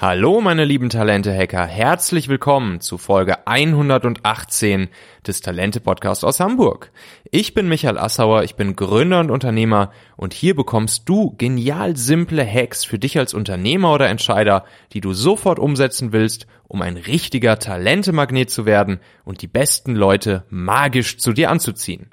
Hallo 0.00 0.40
meine 0.40 0.64
lieben 0.64 0.90
Talente-Hacker, 0.90 1.66
herzlich 1.66 2.28
willkommen 2.28 2.80
zu 2.80 2.98
Folge 2.98 3.48
118 3.48 4.90
des 5.26 5.40
Talente-Podcasts 5.40 6.22
aus 6.22 6.38
Hamburg. 6.38 6.92
Ich 7.32 7.52
bin 7.52 7.68
Michael 7.68 7.98
Assauer, 7.98 8.44
ich 8.44 8.54
bin 8.54 8.76
Gründer 8.76 9.18
und 9.18 9.32
Unternehmer 9.32 9.90
und 10.16 10.34
hier 10.34 10.54
bekommst 10.54 11.08
du 11.08 11.34
genial 11.36 11.96
simple 11.96 12.46
Hacks 12.46 12.84
für 12.84 13.00
dich 13.00 13.18
als 13.18 13.34
Unternehmer 13.34 13.92
oder 13.92 14.08
Entscheider, 14.08 14.64
die 14.92 15.00
du 15.00 15.14
sofort 15.14 15.58
umsetzen 15.58 16.12
willst, 16.12 16.46
um 16.68 16.80
ein 16.80 16.96
richtiger 16.96 17.58
Talentemagnet 17.58 18.50
zu 18.50 18.66
werden 18.66 19.00
und 19.24 19.42
die 19.42 19.48
besten 19.48 19.96
Leute 19.96 20.44
magisch 20.48 21.18
zu 21.18 21.32
dir 21.32 21.50
anzuziehen. 21.50 22.08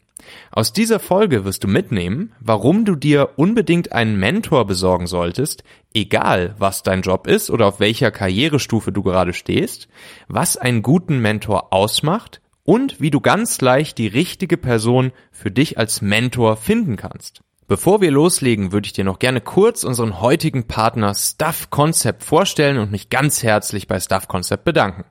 Aus 0.51 0.71
dieser 0.71 0.99
Folge 0.99 1.43
wirst 1.43 1.63
du 1.63 1.67
mitnehmen, 1.67 2.33
warum 2.39 2.85
du 2.85 2.95
dir 2.95 3.31
unbedingt 3.35 3.91
einen 3.91 4.17
Mentor 4.17 4.65
besorgen 4.65 5.07
solltest, 5.07 5.63
egal 5.93 6.55
was 6.57 6.83
dein 6.83 7.01
Job 7.01 7.27
ist 7.27 7.49
oder 7.49 7.67
auf 7.67 7.79
welcher 7.79 8.11
Karrierestufe 8.11 8.91
du 8.91 9.03
gerade 9.03 9.33
stehst, 9.33 9.87
was 10.27 10.57
einen 10.57 10.81
guten 10.81 11.19
Mentor 11.19 11.73
ausmacht 11.73 12.41
und 12.63 12.99
wie 12.99 13.11
du 13.11 13.21
ganz 13.21 13.61
leicht 13.61 13.97
die 13.97 14.07
richtige 14.07 14.57
Person 14.57 15.11
für 15.31 15.51
dich 15.51 15.77
als 15.77 16.01
Mentor 16.01 16.57
finden 16.57 16.95
kannst. 16.95 17.41
Bevor 17.67 17.99
wir 17.99 18.11
loslegen, 18.11 18.71
würde 18.71 18.85
ich 18.85 18.93
dir 18.93 19.03
noch 19.03 19.17
gerne 19.17 19.41
kurz 19.41 19.83
unseren 19.83 20.21
heutigen 20.21 20.67
Partner 20.67 21.15
Stuff 21.15 21.71
Concept 21.71 22.23
vorstellen 22.23 22.77
und 22.77 22.91
mich 22.91 23.09
ganz 23.09 23.41
herzlich 23.41 23.87
bei 23.87 23.99
Stuff 23.99 24.27
Concept 24.27 24.65
bedanken. 24.65 25.03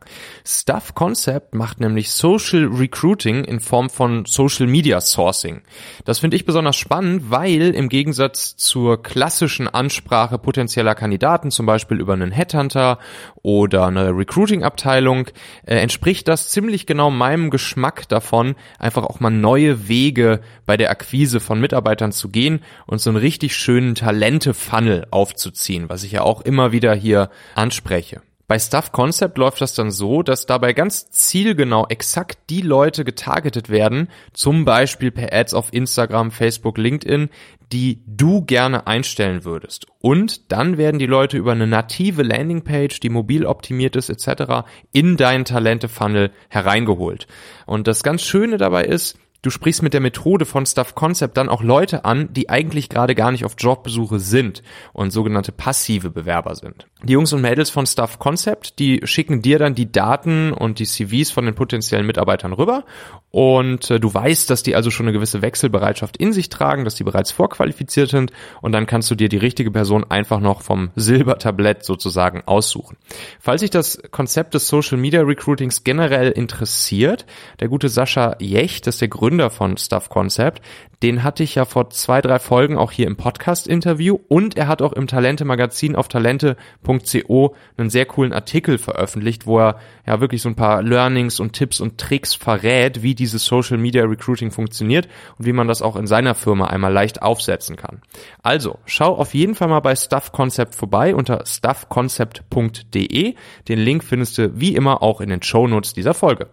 Stuff 0.46 0.94
Concept 0.94 1.56
macht 1.56 1.80
nämlich 1.80 2.12
Social 2.12 2.66
Recruiting 2.66 3.42
in 3.42 3.58
Form 3.58 3.90
von 3.90 4.24
Social 4.24 4.68
Media 4.68 5.00
Sourcing. 5.00 5.62
Das 6.04 6.20
finde 6.20 6.36
ich 6.36 6.44
besonders 6.44 6.76
spannend, 6.76 7.28
weil 7.28 7.74
im 7.74 7.88
Gegensatz 7.88 8.54
zur 8.54 9.02
klassischen 9.02 9.66
Ansprache 9.66 10.38
potenzieller 10.38 10.94
Kandidaten, 10.94 11.50
zum 11.50 11.66
Beispiel 11.66 11.98
über 11.98 12.12
einen 12.12 12.30
Headhunter 12.30 13.00
oder 13.42 13.86
eine 13.86 14.16
Recruiting-Abteilung, 14.16 15.26
äh, 15.66 15.74
entspricht 15.78 16.28
das 16.28 16.50
ziemlich 16.50 16.86
genau 16.86 17.10
meinem 17.10 17.50
Geschmack 17.50 18.08
davon, 18.08 18.54
einfach 18.78 19.02
auch 19.02 19.18
mal 19.18 19.30
neue 19.30 19.88
Wege 19.88 20.40
bei 20.66 20.76
der 20.76 20.90
Akquise 20.90 21.40
von 21.40 21.60
Mitarbeitern 21.60 22.12
zu 22.12 22.28
gehen 22.28 22.43
gehen 22.44 22.60
und 22.86 23.00
so 23.00 23.10
einen 23.10 23.16
richtig 23.16 23.56
schönen 23.56 23.94
Talente-Funnel 23.94 25.06
aufzuziehen, 25.10 25.88
was 25.88 26.04
ich 26.04 26.12
ja 26.12 26.22
auch 26.22 26.42
immer 26.42 26.72
wieder 26.72 26.94
hier 26.94 27.30
anspreche. 27.54 28.20
Bei 28.46 28.58
Stuff 28.58 28.92
Concept 28.92 29.38
läuft 29.38 29.62
das 29.62 29.72
dann 29.72 29.90
so, 29.90 30.22
dass 30.22 30.44
dabei 30.44 30.74
ganz 30.74 31.10
zielgenau 31.10 31.86
exakt 31.88 32.50
die 32.50 32.60
Leute 32.60 33.02
getargetet 33.02 33.70
werden, 33.70 34.08
zum 34.34 34.66
Beispiel 34.66 35.10
per 35.10 35.32
Ads 35.32 35.54
auf 35.54 35.72
Instagram, 35.72 36.30
Facebook, 36.30 36.76
LinkedIn, 36.76 37.30
die 37.72 38.02
du 38.06 38.42
gerne 38.42 38.86
einstellen 38.86 39.44
würdest. 39.44 39.86
Und 39.98 40.52
dann 40.52 40.76
werden 40.76 40.98
die 40.98 41.06
Leute 41.06 41.38
über 41.38 41.52
eine 41.52 41.66
native 41.66 42.22
Landingpage, 42.22 43.00
die 43.00 43.08
mobil 43.08 43.46
optimiert 43.46 43.96
ist 43.96 44.10
etc., 44.10 44.66
in 44.92 45.16
deinen 45.16 45.46
Talente-Funnel 45.46 46.30
hereingeholt. 46.50 47.26
Und 47.64 47.86
das 47.86 48.02
ganz 48.02 48.22
Schöne 48.22 48.58
dabei 48.58 48.84
ist, 48.84 49.18
du 49.44 49.50
sprichst 49.50 49.82
mit 49.82 49.92
der 49.92 50.00
Methode 50.00 50.46
von 50.46 50.64
Stuff 50.64 50.94
Concept 50.94 51.36
dann 51.36 51.48
auch 51.48 51.62
Leute 51.62 52.04
an, 52.04 52.32
die 52.32 52.48
eigentlich 52.48 52.88
gerade 52.88 53.14
gar 53.14 53.30
nicht 53.30 53.44
auf 53.44 53.56
Jobbesuche 53.58 54.18
sind 54.18 54.62
und 54.92 55.10
sogenannte 55.10 55.52
passive 55.52 56.10
Bewerber 56.10 56.54
sind. 56.54 56.86
Die 57.02 57.12
Jungs 57.12 57.32
und 57.34 57.42
Mädels 57.42 57.68
von 57.68 57.86
Stuff 57.86 58.18
Concept, 58.18 58.78
die 58.78 59.02
schicken 59.04 59.42
dir 59.42 59.58
dann 59.58 59.74
die 59.74 59.92
Daten 59.92 60.52
und 60.52 60.78
die 60.78 60.86
CVs 60.86 61.30
von 61.30 61.44
den 61.44 61.54
potenziellen 61.54 62.06
Mitarbeitern 62.06 62.54
rüber 62.54 62.84
und 63.30 63.90
äh, 63.90 63.98
du 64.00 64.14
weißt, 64.14 64.48
dass 64.48 64.62
die 64.62 64.74
also 64.76 64.90
schon 64.90 65.06
eine 65.06 65.12
gewisse 65.12 65.42
Wechselbereitschaft 65.42 66.16
in 66.16 66.32
sich 66.32 66.48
tragen, 66.48 66.84
dass 66.84 66.94
die 66.94 67.04
bereits 67.04 67.32
vorqualifiziert 67.32 68.08
sind 68.08 68.32
und 68.62 68.72
dann 68.72 68.86
kannst 68.86 69.10
du 69.10 69.16
dir 69.16 69.28
die 69.28 69.36
richtige 69.36 69.70
Person 69.70 70.04
einfach 70.08 70.40
noch 70.40 70.62
vom 70.62 70.90
Silbertablett 70.94 71.84
sozusagen 71.84 72.42
aussuchen. 72.46 72.96
Falls 73.40 73.60
sich 73.60 73.70
das 73.70 74.00
Konzept 74.12 74.54
des 74.54 74.68
Social 74.68 74.98
Media 74.98 75.20
Recruitings 75.20 75.84
generell 75.84 76.30
interessiert, 76.30 77.26
der 77.60 77.68
gute 77.68 77.88
Sascha 77.88 78.36
Jecht, 78.40 78.86
das 78.86 78.94
ist 78.94 79.00
der 79.00 79.08
Gründer 79.08 79.33
Gründer 79.34 79.50
von 79.50 79.76
Stuff 79.76 80.10
Concept, 80.10 80.62
den 81.02 81.24
hatte 81.24 81.42
ich 81.42 81.56
ja 81.56 81.64
vor 81.64 81.90
zwei, 81.90 82.20
drei 82.20 82.38
Folgen 82.38 82.78
auch 82.78 82.92
hier 82.92 83.08
im 83.08 83.16
Podcast-Interview 83.16 84.16
und 84.28 84.56
er 84.56 84.68
hat 84.68 84.80
auch 84.80 84.92
im 84.92 85.08
Talente-Magazin 85.08 85.96
auf 85.96 86.06
talente.co 86.06 87.56
einen 87.76 87.90
sehr 87.90 88.06
coolen 88.06 88.32
Artikel 88.32 88.78
veröffentlicht, 88.78 89.44
wo 89.44 89.58
er 89.58 89.80
ja 90.06 90.20
wirklich 90.20 90.40
so 90.40 90.48
ein 90.48 90.54
paar 90.54 90.84
Learnings 90.84 91.40
und 91.40 91.52
Tipps 91.52 91.80
und 91.80 91.98
Tricks 91.98 92.36
verrät, 92.36 93.02
wie 93.02 93.16
dieses 93.16 93.44
Social 93.44 93.76
Media 93.76 94.04
Recruiting 94.04 94.52
funktioniert 94.52 95.08
und 95.36 95.46
wie 95.46 95.52
man 95.52 95.66
das 95.66 95.82
auch 95.82 95.96
in 95.96 96.06
seiner 96.06 96.36
Firma 96.36 96.68
einmal 96.68 96.92
leicht 96.92 97.20
aufsetzen 97.20 97.74
kann. 97.74 98.02
Also, 98.40 98.78
schau 98.86 99.16
auf 99.16 99.34
jeden 99.34 99.56
Fall 99.56 99.66
mal 99.66 99.80
bei 99.80 99.96
Stuff 99.96 100.30
Concept 100.30 100.76
vorbei 100.76 101.12
unter 101.12 101.44
stuffconcept.de. 101.44 103.34
Den 103.66 103.78
Link 103.80 104.04
findest 104.04 104.38
du 104.38 104.60
wie 104.60 104.76
immer 104.76 105.02
auch 105.02 105.20
in 105.20 105.30
den 105.30 105.42
Show 105.42 105.66
Notes 105.66 105.92
dieser 105.92 106.14
Folge. 106.14 106.50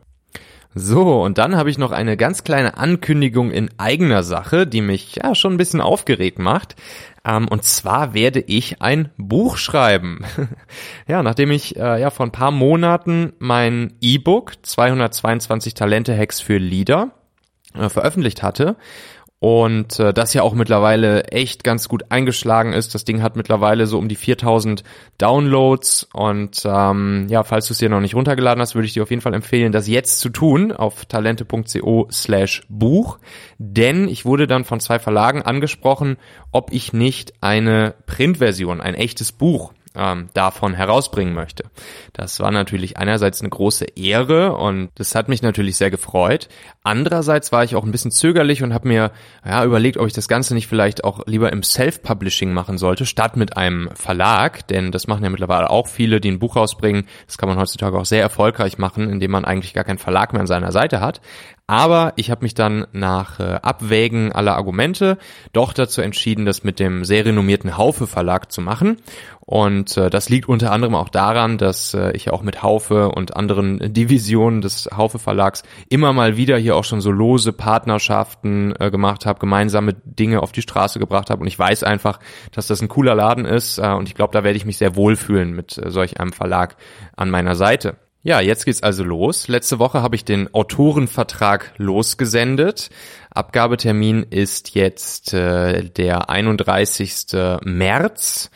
So, 0.73 1.21
und 1.21 1.37
dann 1.37 1.57
habe 1.57 1.69
ich 1.69 1.77
noch 1.77 1.91
eine 1.91 2.15
ganz 2.15 2.45
kleine 2.45 2.77
Ankündigung 2.77 3.51
in 3.51 3.69
eigener 3.77 4.23
Sache, 4.23 4.65
die 4.65 4.81
mich 4.81 5.15
ja 5.15 5.35
schon 5.35 5.53
ein 5.53 5.57
bisschen 5.57 5.81
aufgeregt 5.81 6.39
macht. 6.39 6.75
Ähm, 7.25 7.49
und 7.49 7.63
zwar 7.65 8.13
werde 8.13 8.39
ich 8.39 8.81
ein 8.81 9.09
Buch 9.17 9.57
schreiben. 9.57 10.23
ja, 11.07 11.23
nachdem 11.23 11.51
ich 11.51 11.75
äh, 11.75 11.99
ja 11.99 12.09
vor 12.09 12.25
ein 12.25 12.31
paar 12.31 12.51
Monaten 12.51 13.33
mein 13.39 13.93
E-Book 13.99 14.53
222 14.61 15.73
Talente 15.73 16.17
Hacks 16.17 16.39
für 16.39 16.57
Leader 16.57 17.11
äh, 17.75 17.89
veröffentlicht 17.89 18.41
hatte 18.41 18.77
und 19.41 19.99
äh, 19.99 20.13
das 20.13 20.35
ja 20.35 20.43
auch 20.43 20.53
mittlerweile 20.53 21.23
echt 21.29 21.63
ganz 21.63 21.89
gut 21.89 22.11
eingeschlagen 22.11 22.73
ist. 22.73 22.93
Das 22.93 23.05
Ding 23.05 23.23
hat 23.23 23.35
mittlerweile 23.35 23.87
so 23.87 23.97
um 23.97 24.07
die 24.07 24.15
4000 24.15 24.83
Downloads 25.17 26.07
und 26.13 26.61
ähm, 26.63 27.25
ja, 27.27 27.43
falls 27.43 27.65
du 27.65 27.73
es 27.73 27.79
dir 27.79 27.89
noch 27.89 28.01
nicht 28.01 28.13
runtergeladen 28.13 28.61
hast, 28.61 28.75
würde 28.75 28.85
ich 28.85 28.93
dir 28.93 29.01
auf 29.01 29.09
jeden 29.09 29.23
Fall 29.23 29.33
empfehlen, 29.33 29.71
das 29.71 29.87
jetzt 29.87 30.19
zu 30.19 30.29
tun 30.29 30.71
auf 30.71 31.05
talente.co 31.07 32.07
slash 32.11 32.61
Buch, 32.69 33.17
denn 33.57 34.07
ich 34.07 34.25
wurde 34.25 34.45
dann 34.45 34.63
von 34.63 34.79
zwei 34.79 34.99
Verlagen 34.99 35.41
angesprochen, 35.41 36.17
ob 36.51 36.71
ich 36.71 36.93
nicht 36.93 37.33
eine 37.41 37.95
Printversion, 38.05 38.79
ein 38.79 38.93
echtes 38.93 39.31
Buch 39.31 39.73
ähm, 39.95 40.29
davon 40.33 40.73
herausbringen 40.73 41.33
möchte. 41.33 41.65
Das 42.13 42.39
war 42.39 42.51
natürlich 42.51 42.97
einerseits 42.97 43.41
eine 43.41 43.49
große 43.49 43.85
Ehre 43.95 44.55
und 44.55 44.89
das 44.95 45.15
hat 45.15 45.29
mich 45.29 45.41
natürlich 45.41 45.77
sehr 45.77 45.91
gefreut. 45.91 46.47
Andererseits 46.83 47.51
war 47.51 47.63
ich 47.63 47.75
auch 47.75 47.83
ein 47.83 47.91
bisschen 47.91 48.11
zögerlich 48.11 48.63
und 48.63 48.73
habe 48.73 48.87
mir 48.87 49.11
ja, 49.45 49.63
überlegt, 49.63 49.97
ob 49.97 50.07
ich 50.07 50.13
das 50.13 50.27
Ganze 50.27 50.53
nicht 50.53 50.67
vielleicht 50.67 51.03
auch 51.03 51.25
lieber 51.27 51.51
im 51.51 51.63
Self-Publishing 51.63 52.53
machen 52.53 52.77
sollte, 52.77 53.05
statt 53.05 53.37
mit 53.37 53.57
einem 53.57 53.89
Verlag, 53.93 54.67
denn 54.67 54.91
das 54.91 55.07
machen 55.07 55.23
ja 55.23 55.29
mittlerweile 55.29 55.69
auch 55.69 55.87
viele, 55.87 56.21
die 56.21 56.31
ein 56.31 56.39
Buch 56.39 56.55
rausbringen. 56.55 57.07
Das 57.27 57.37
kann 57.37 57.49
man 57.49 57.59
heutzutage 57.59 57.97
auch 57.97 58.05
sehr 58.05 58.21
erfolgreich 58.21 58.77
machen, 58.77 59.09
indem 59.09 59.31
man 59.31 59.45
eigentlich 59.45 59.73
gar 59.73 59.83
keinen 59.83 59.99
Verlag 59.99 60.33
mehr 60.33 60.41
an 60.41 60.47
seiner 60.47 60.71
Seite 60.71 61.01
hat. 61.01 61.21
Aber 61.71 62.11
ich 62.17 62.29
habe 62.29 62.43
mich 62.43 62.53
dann 62.53 62.85
nach 62.91 63.39
äh, 63.39 63.59
Abwägen 63.61 64.33
aller 64.33 64.57
Argumente 64.57 65.17
doch 65.53 65.71
dazu 65.71 66.01
entschieden, 66.01 66.45
das 66.45 66.65
mit 66.65 66.81
dem 66.81 67.05
sehr 67.05 67.23
renommierten 67.23 67.77
Haufe 67.77 68.07
Verlag 68.07 68.51
zu 68.51 68.59
machen. 68.59 68.97
Und 69.39 69.95
äh, 69.95 70.09
das 70.09 70.27
liegt 70.27 70.49
unter 70.49 70.73
anderem 70.73 70.95
auch 70.95 71.07
daran, 71.07 71.57
dass 71.57 71.93
äh, 71.93 72.11
ich 72.11 72.29
auch 72.29 72.41
mit 72.41 72.61
Haufe 72.61 73.07
und 73.11 73.37
anderen 73.37 73.93
Divisionen 73.93 74.59
des 74.59 74.89
Haufe 74.93 75.17
Verlags 75.17 75.63
immer 75.87 76.11
mal 76.11 76.35
wieder 76.35 76.57
hier 76.57 76.75
auch 76.75 76.83
schon 76.83 76.99
so 76.99 77.09
lose 77.09 77.53
Partnerschaften 77.53 78.73
äh, 78.77 78.91
gemacht 78.91 79.25
habe, 79.25 79.39
gemeinsame 79.39 79.93
Dinge 79.93 80.43
auf 80.43 80.51
die 80.51 80.63
Straße 80.63 80.99
gebracht 80.99 81.29
habe. 81.29 81.39
Und 81.39 81.47
ich 81.47 81.57
weiß 81.57 81.85
einfach, 81.85 82.19
dass 82.51 82.67
das 82.67 82.81
ein 82.81 82.89
cooler 82.89 83.15
Laden 83.15 83.45
ist. 83.45 83.77
Äh, 83.77 83.93
und 83.93 84.09
ich 84.09 84.15
glaube, 84.15 84.33
da 84.33 84.43
werde 84.43 84.57
ich 84.57 84.65
mich 84.65 84.75
sehr 84.75 84.97
wohlfühlen 84.97 85.53
mit 85.53 85.77
äh, 85.77 85.89
solch 85.89 86.19
einem 86.19 86.33
Verlag 86.33 86.75
an 87.15 87.29
meiner 87.29 87.55
Seite. 87.55 87.95
Ja, 88.23 88.39
jetzt 88.39 88.65
geht's 88.65 88.83
also 88.83 89.03
los. 89.03 89.47
Letzte 89.47 89.79
Woche 89.79 90.03
habe 90.03 90.15
ich 90.15 90.23
den 90.23 90.53
Autorenvertrag 90.53 91.73
losgesendet. 91.77 92.89
Abgabetermin 93.31 94.23
ist 94.29 94.75
jetzt 94.75 95.33
äh, 95.33 95.89
der 95.89 96.29
31. 96.29 97.25
März. 97.63 98.51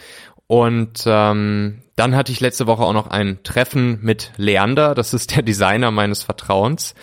Und 0.47 1.03
ähm, 1.07 1.81
dann 1.95 2.15
hatte 2.15 2.31
ich 2.31 2.39
letzte 2.39 2.67
Woche 2.67 2.83
auch 2.83 2.93
noch 2.93 3.07
ein 3.07 3.39
Treffen 3.43 3.99
mit 4.01 4.33
Leander, 4.37 4.93
das 4.93 5.13
ist 5.13 5.35
der 5.35 5.41
Designer 5.41 5.89
meines 5.91 6.23
Vertrauens. 6.23 6.93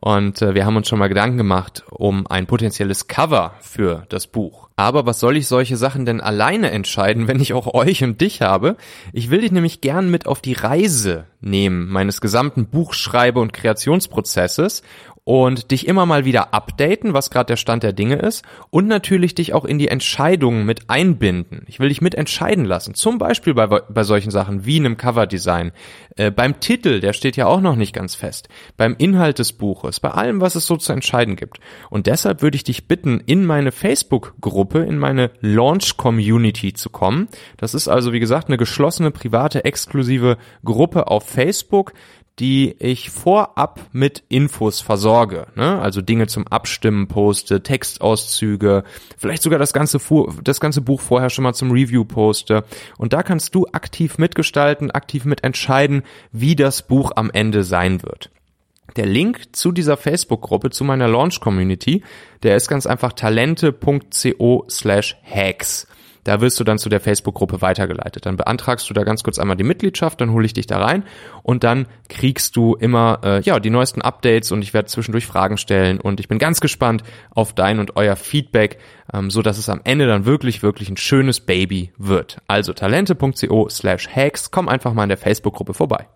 Und 0.00 0.40
äh, 0.40 0.54
wir 0.54 0.64
haben 0.64 0.76
uns 0.76 0.88
schon 0.88 0.98
mal 0.98 1.08
Gedanken 1.08 1.36
gemacht 1.36 1.84
um 1.90 2.26
ein 2.26 2.46
potenzielles 2.46 3.06
Cover 3.06 3.54
für 3.60 4.04
das 4.08 4.26
Buch. 4.26 4.70
Aber 4.76 5.04
was 5.04 5.20
soll 5.20 5.36
ich 5.36 5.46
solche 5.46 5.76
Sachen 5.76 6.06
denn 6.06 6.22
alleine 6.22 6.70
entscheiden, 6.70 7.28
wenn 7.28 7.38
ich 7.38 7.52
auch 7.52 7.74
euch 7.74 8.02
und 8.02 8.22
dich 8.22 8.40
habe? 8.40 8.76
Ich 9.12 9.28
will 9.28 9.42
dich 9.42 9.52
nämlich 9.52 9.82
gern 9.82 10.10
mit 10.10 10.26
auf 10.26 10.40
die 10.40 10.54
Reise 10.54 11.26
nehmen, 11.42 11.88
meines 11.90 12.22
gesamten 12.22 12.66
Buchschreibe- 12.66 13.40
und 13.40 13.52
Kreationsprozesses 13.52 14.82
und 15.30 15.70
dich 15.70 15.86
immer 15.86 16.06
mal 16.06 16.24
wieder 16.24 16.52
updaten, 16.54 17.14
was 17.14 17.30
gerade 17.30 17.46
der 17.46 17.56
Stand 17.56 17.84
der 17.84 17.92
Dinge 17.92 18.16
ist 18.16 18.44
und 18.70 18.88
natürlich 18.88 19.32
dich 19.32 19.54
auch 19.54 19.64
in 19.64 19.78
die 19.78 19.86
Entscheidungen 19.86 20.66
mit 20.66 20.90
einbinden. 20.90 21.62
Ich 21.68 21.78
will 21.78 21.88
dich 21.88 22.00
mit 22.00 22.16
entscheiden 22.16 22.64
lassen, 22.64 22.94
zum 22.94 23.18
Beispiel 23.18 23.54
bei, 23.54 23.68
bei 23.68 24.02
solchen 24.02 24.32
Sachen 24.32 24.66
wie 24.66 24.80
einem 24.80 24.96
Coverdesign, 24.96 25.70
äh, 26.16 26.32
beim 26.32 26.58
Titel, 26.58 26.98
der 26.98 27.12
steht 27.12 27.36
ja 27.36 27.46
auch 27.46 27.60
noch 27.60 27.76
nicht 27.76 27.94
ganz 27.94 28.16
fest, 28.16 28.48
beim 28.76 28.96
Inhalt 28.98 29.38
des 29.38 29.52
Buches, 29.52 30.00
bei 30.00 30.10
allem, 30.10 30.40
was 30.40 30.56
es 30.56 30.66
so 30.66 30.76
zu 30.76 30.92
entscheiden 30.92 31.36
gibt. 31.36 31.60
Und 31.90 32.08
deshalb 32.08 32.42
würde 32.42 32.56
ich 32.56 32.64
dich 32.64 32.88
bitten, 32.88 33.20
in 33.24 33.46
meine 33.46 33.70
Facebook-Gruppe, 33.70 34.80
in 34.80 34.98
meine 34.98 35.30
Launch-Community 35.42 36.72
zu 36.72 36.90
kommen. 36.90 37.28
Das 37.56 37.74
ist 37.74 37.86
also, 37.86 38.12
wie 38.12 38.18
gesagt, 38.18 38.48
eine 38.48 38.56
geschlossene, 38.56 39.12
private, 39.12 39.64
exklusive 39.64 40.38
Gruppe 40.64 41.06
auf 41.06 41.28
Facebook, 41.28 41.92
die 42.40 42.74
ich 42.78 43.10
vorab 43.10 43.80
mit 43.92 44.24
Infos 44.30 44.80
versorge. 44.80 45.46
Ne? 45.54 45.78
Also 45.80 46.00
Dinge 46.00 46.26
zum 46.26 46.46
Abstimmen 46.48 47.06
poste, 47.06 47.62
Textauszüge, 47.62 48.82
vielleicht 49.18 49.42
sogar 49.42 49.58
das 49.58 49.74
ganze, 49.74 50.00
das 50.42 50.58
ganze 50.58 50.80
Buch 50.80 51.02
vorher 51.02 51.28
schon 51.28 51.44
mal 51.44 51.52
zum 51.52 51.70
Review 51.70 52.04
poste. 52.04 52.64
Und 52.96 53.12
da 53.12 53.22
kannst 53.22 53.54
du 53.54 53.66
aktiv 53.66 54.16
mitgestalten, 54.16 54.90
aktiv 54.90 55.26
mitentscheiden, 55.26 56.02
wie 56.32 56.56
das 56.56 56.82
Buch 56.82 57.12
am 57.14 57.30
Ende 57.30 57.62
sein 57.62 58.02
wird. 58.02 58.30
Der 58.96 59.06
Link 59.06 59.54
zu 59.54 59.70
dieser 59.70 59.96
Facebook-Gruppe, 59.96 60.70
zu 60.70 60.82
meiner 60.82 61.06
Launch-Community, 61.08 62.02
der 62.42 62.56
ist 62.56 62.68
ganz 62.68 62.86
einfach 62.86 63.12
talente.co 63.12 64.64
slash 64.68 65.16
hacks. 65.22 65.86
Da 66.24 66.40
wirst 66.40 66.60
du 66.60 66.64
dann 66.64 66.78
zu 66.78 66.88
der 66.88 67.00
Facebook-Gruppe 67.00 67.62
weitergeleitet. 67.62 68.26
Dann 68.26 68.36
beantragst 68.36 68.88
du 68.88 68.94
da 68.94 69.04
ganz 69.04 69.22
kurz 69.22 69.38
einmal 69.38 69.56
die 69.56 69.64
Mitgliedschaft, 69.64 70.20
dann 70.20 70.32
hole 70.32 70.46
ich 70.46 70.52
dich 70.52 70.66
da 70.66 70.78
rein 70.78 71.04
und 71.42 71.64
dann 71.64 71.86
kriegst 72.08 72.56
du 72.56 72.74
immer 72.74 73.20
äh, 73.24 73.42
ja 73.42 73.58
die 73.60 73.70
neuesten 73.70 74.02
Updates 74.02 74.52
und 74.52 74.62
ich 74.62 74.74
werde 74.74 74.88
zwischendurch 74.88 75.26
Fragen 75.26 75.56
stellen 75.56 76.00
und 76.00 76.20
ich 76.20 76.28
bin 76.28 76.38
ganz 76.38 76.60
gespannt 76.60 77.02
auf 77.30 77.54
dein 77.54 77.78
und 77.78 77.96
euer 77.96 78.16
Feedback, 78.16 78.78
ähm, 79.12 79.30
so 79.30 79.42
dass 79.42 79.58
es 79.58 79.68
am 79.68 79.80
Ende 79.84 80.06
dann 80.06 80.24
wirklich 80.24 80.62
wirklich 80.62 80.88
ein 80.88 80.96
schönes 80.96 81.40
Baby 81.40 81.92
wird. 81.96 82.38
Also 82.46 82.72
talente.co/hacks, 82.72 84.50
komm 84.50 84.68
einfach 84.68 84.92
mal 84.92 85.04
in 85.04 85.08
der 85.08 85.18
Facebook-Gruppe 85.18 85.74
vorbei. 85.74 86.06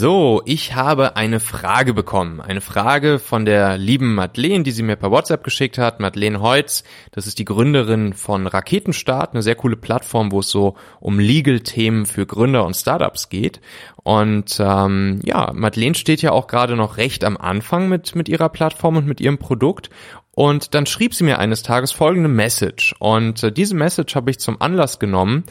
So, 0.00 0.42
ich 0.44 0.76
habe 0.76 1.16
eine 1.16 1.40
Frage 1.40 1.92
bekommen. 1.92 2.40
Eine 2.40 2.60
Frage 2.60 3.18
von 3.18 3.44
der 3.44 3.78
lieben 3.78 4.14
Madeleine, 4.14 4.62
die 4.62 4.70
sie 4.70 4.84
mir 4.84 4.94
per 4.94 5.10
WhatsApp 5.10 5.42
geschickt 5.42 5.76
hat. 5.76 5.98
Madeleine 5.98 6.40
Heutz, 6.40 6.84
das 7.10 7.26
ist 7.26 7.40
die 7.40 7.44
Gründerin 7.44 8.12
von 8.12 8.46
Raketenstart, 8.46 9.32
eine 9.32 9.42
sehr 9.42 9.56
coole 9.56 9.74
Plattform, 9.74 10.30
wo 10.30 10.38
es 10.38 10.50
so 10.50 10.76
um 11.00 11.18
Legal-Themen 11.18 12.06
für 12.06 12.26
Gründer 12.26 12.64
und 12.64 12.76
Startups 12.76 13.28
geht. 13.28 13.60
Und 14.04 14.60
ähm, 14.60 15.18
ja, 15.24 15.50
Madeleine 15.52 15.96
steht 15.96 16.22
ja 16.22 16.30
auch 16.30 16.46
gerade 16.46 16.76
noch 16.76 16.96
recht 16.96 17.24
am 17.24 17.36
Anfang 17.36 17.88
mit, 17.88 18.14
mit 18.14 18.28
ihrer 18.28 18.50
Plattform 18.50 18.98
und 18.98 19.06
mit 19.08 19.20
ihrem 19.20 19.38
Produkt. 19.38 19.90
Und 20.38 20.76
dann 20.76 20.86
schrieb 20.86 21.14
sie 21.14 21.24
mir 21.24 21.40
eines 21.40 21.64
Tages 21.64 21.90
folgende 21.90 22.28
Message. 22.28 22.94
Und 23.00 23.42
äh, 23.42 23.50
diese 23.50 23.74
Message 23.74 24.14
habe 24.14 24.30
ich 24.30 24.38
zum 24.38 24.62
Anlass 24.62 25.00
genommen, 25.00 25.42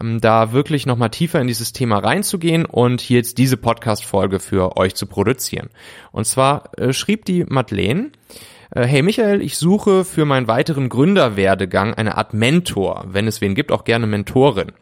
ähm, 0.00 0.18
da 0.18 0.52
wirklich 0.52 0.86
nochmal 0.86 1.10
tiefer 1.10 1.42
in 1.42 1.46
dieses 1.46 1.74
Thema 1.74 1.98
reinzugehen 1.98 2.64
und 2.64 3.02
hier 3.02 3.18
jetzt 3.18 3.36
diese 3.36 3.58
Podcast-Folge 3.58 4.40
für 4.40 4.78
euch 4.78 4.94
zu 4.94 5.04
produzieren. 5.04 5.68
Und 6.10 6.24
zwar 6.24 6.70
äh, 6.78 6.94
schrieb 6.94 7.26
die 7.26 7.44
Madeleine, 7.44 8.12
äh, 8.70 8.86
Hey 8.86 9.02
Michael, 9.02 9.42
ich 9.42 9.58
suche 9.58 10.06
für 10.06 10.24
meinen 10.24 10.48
weiteren 10.48 10.88
Gründerwerdegang 10.88 11.92
eine 11.92 12.16
Art 12.16 12.32
Mentor, 12.32 13.04
wenn 13.08 13.26
es 13.26 13.42
wen 13.42 13.54
gibt, 13.54 13.70
auch 13.70 13.84
gerne 13.84 14.06
Mentorin 14.06 14.72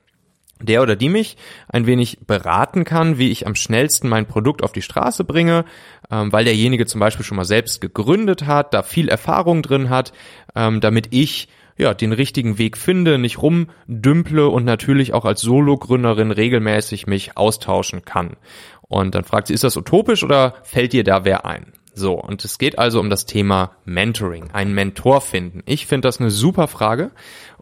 der 0.61 0.83
oder 0.83 0.97
die 0.97 1.09
mich 1.09 1.37
ein 1.69 1.87
wenig 1.87 2.21
beraten 2.27 2.85
kann, 2.85 3.19
wie 3.19 3.31
ich 3.31 3.47
am 3.47 3.55
schnellsten 3.55 4.09
mein 4.09 4.27
Produkt 4.27 4.63
auf 4.63 4.73
die 4.73 4.83
Straße 4.83 5.25
bringe, 5.25 5.65
ähm, 6.11 6.33
weil 6.33 6.45
derjenige 6.45 6.87
zum 6.87 7.01
Beispiel 7.01 7.25
schon 7.25 7.37
mal 7.37 7.45
selbst 7.45 7.81
gegründet 7.81 8.47
hat, 8.47 8.75
da 8.75 8.83
viel 8.83 9.09
Erfahrung 9.09 9.63
drin 9.63 9.91
hat, 9.91 10.13
ähm, 10.55 10.81
damit 10.81 11.09
ich 11.11 11.49
ja 11.77 11.95
den 11.95 12.13
richtigen 12.13 12.59
Weg 12.59 12.77
finde, 12.77 13.19
nicht 13.19 13.41
rumdümple 13.41 14.49
und 14.49 14.65
natürlich 14.65 15.15
auch 15.15 15.25
als 15.25 15.41
Solo-Gründerin 15.41 16.33
regelmäßig 16.33 17.07
mich 17.07 17.37
austauschen 17.37 18.05
kann. 18.05 18.37
Und 18.83 19.15
dann 19.15 19.25
fragt 19.25 19.47
sie, 19.47 19.55
ist 19.55 19.65
das 19.65 19.77
utopisch 19.77 20.25
oder 20.25 20.55
fällt 20.63 20.93
dir 20.93 21.05
da 21.05 21.25
wer 21.25 21.47
ein? 21.47 21.73
So, 21.95 22.15
und 22.15 22.45
es 22.45 22.59
geht 22.59 22.79
also 22.79 23.01
um 23.01 23.11
das 23.11 23.27
Thema 23.27 23.73
Mentoring, 23.85 24.51
einen 24.53 24.73
Mentor 24.73 25.21
finden. 25.21 25.63
Ich 25.67 25.87
finde 25.87 26.09
das 26.09 26.21
eine 26.21 26.31
super 26.31 26.69
Frage 26.69 27.11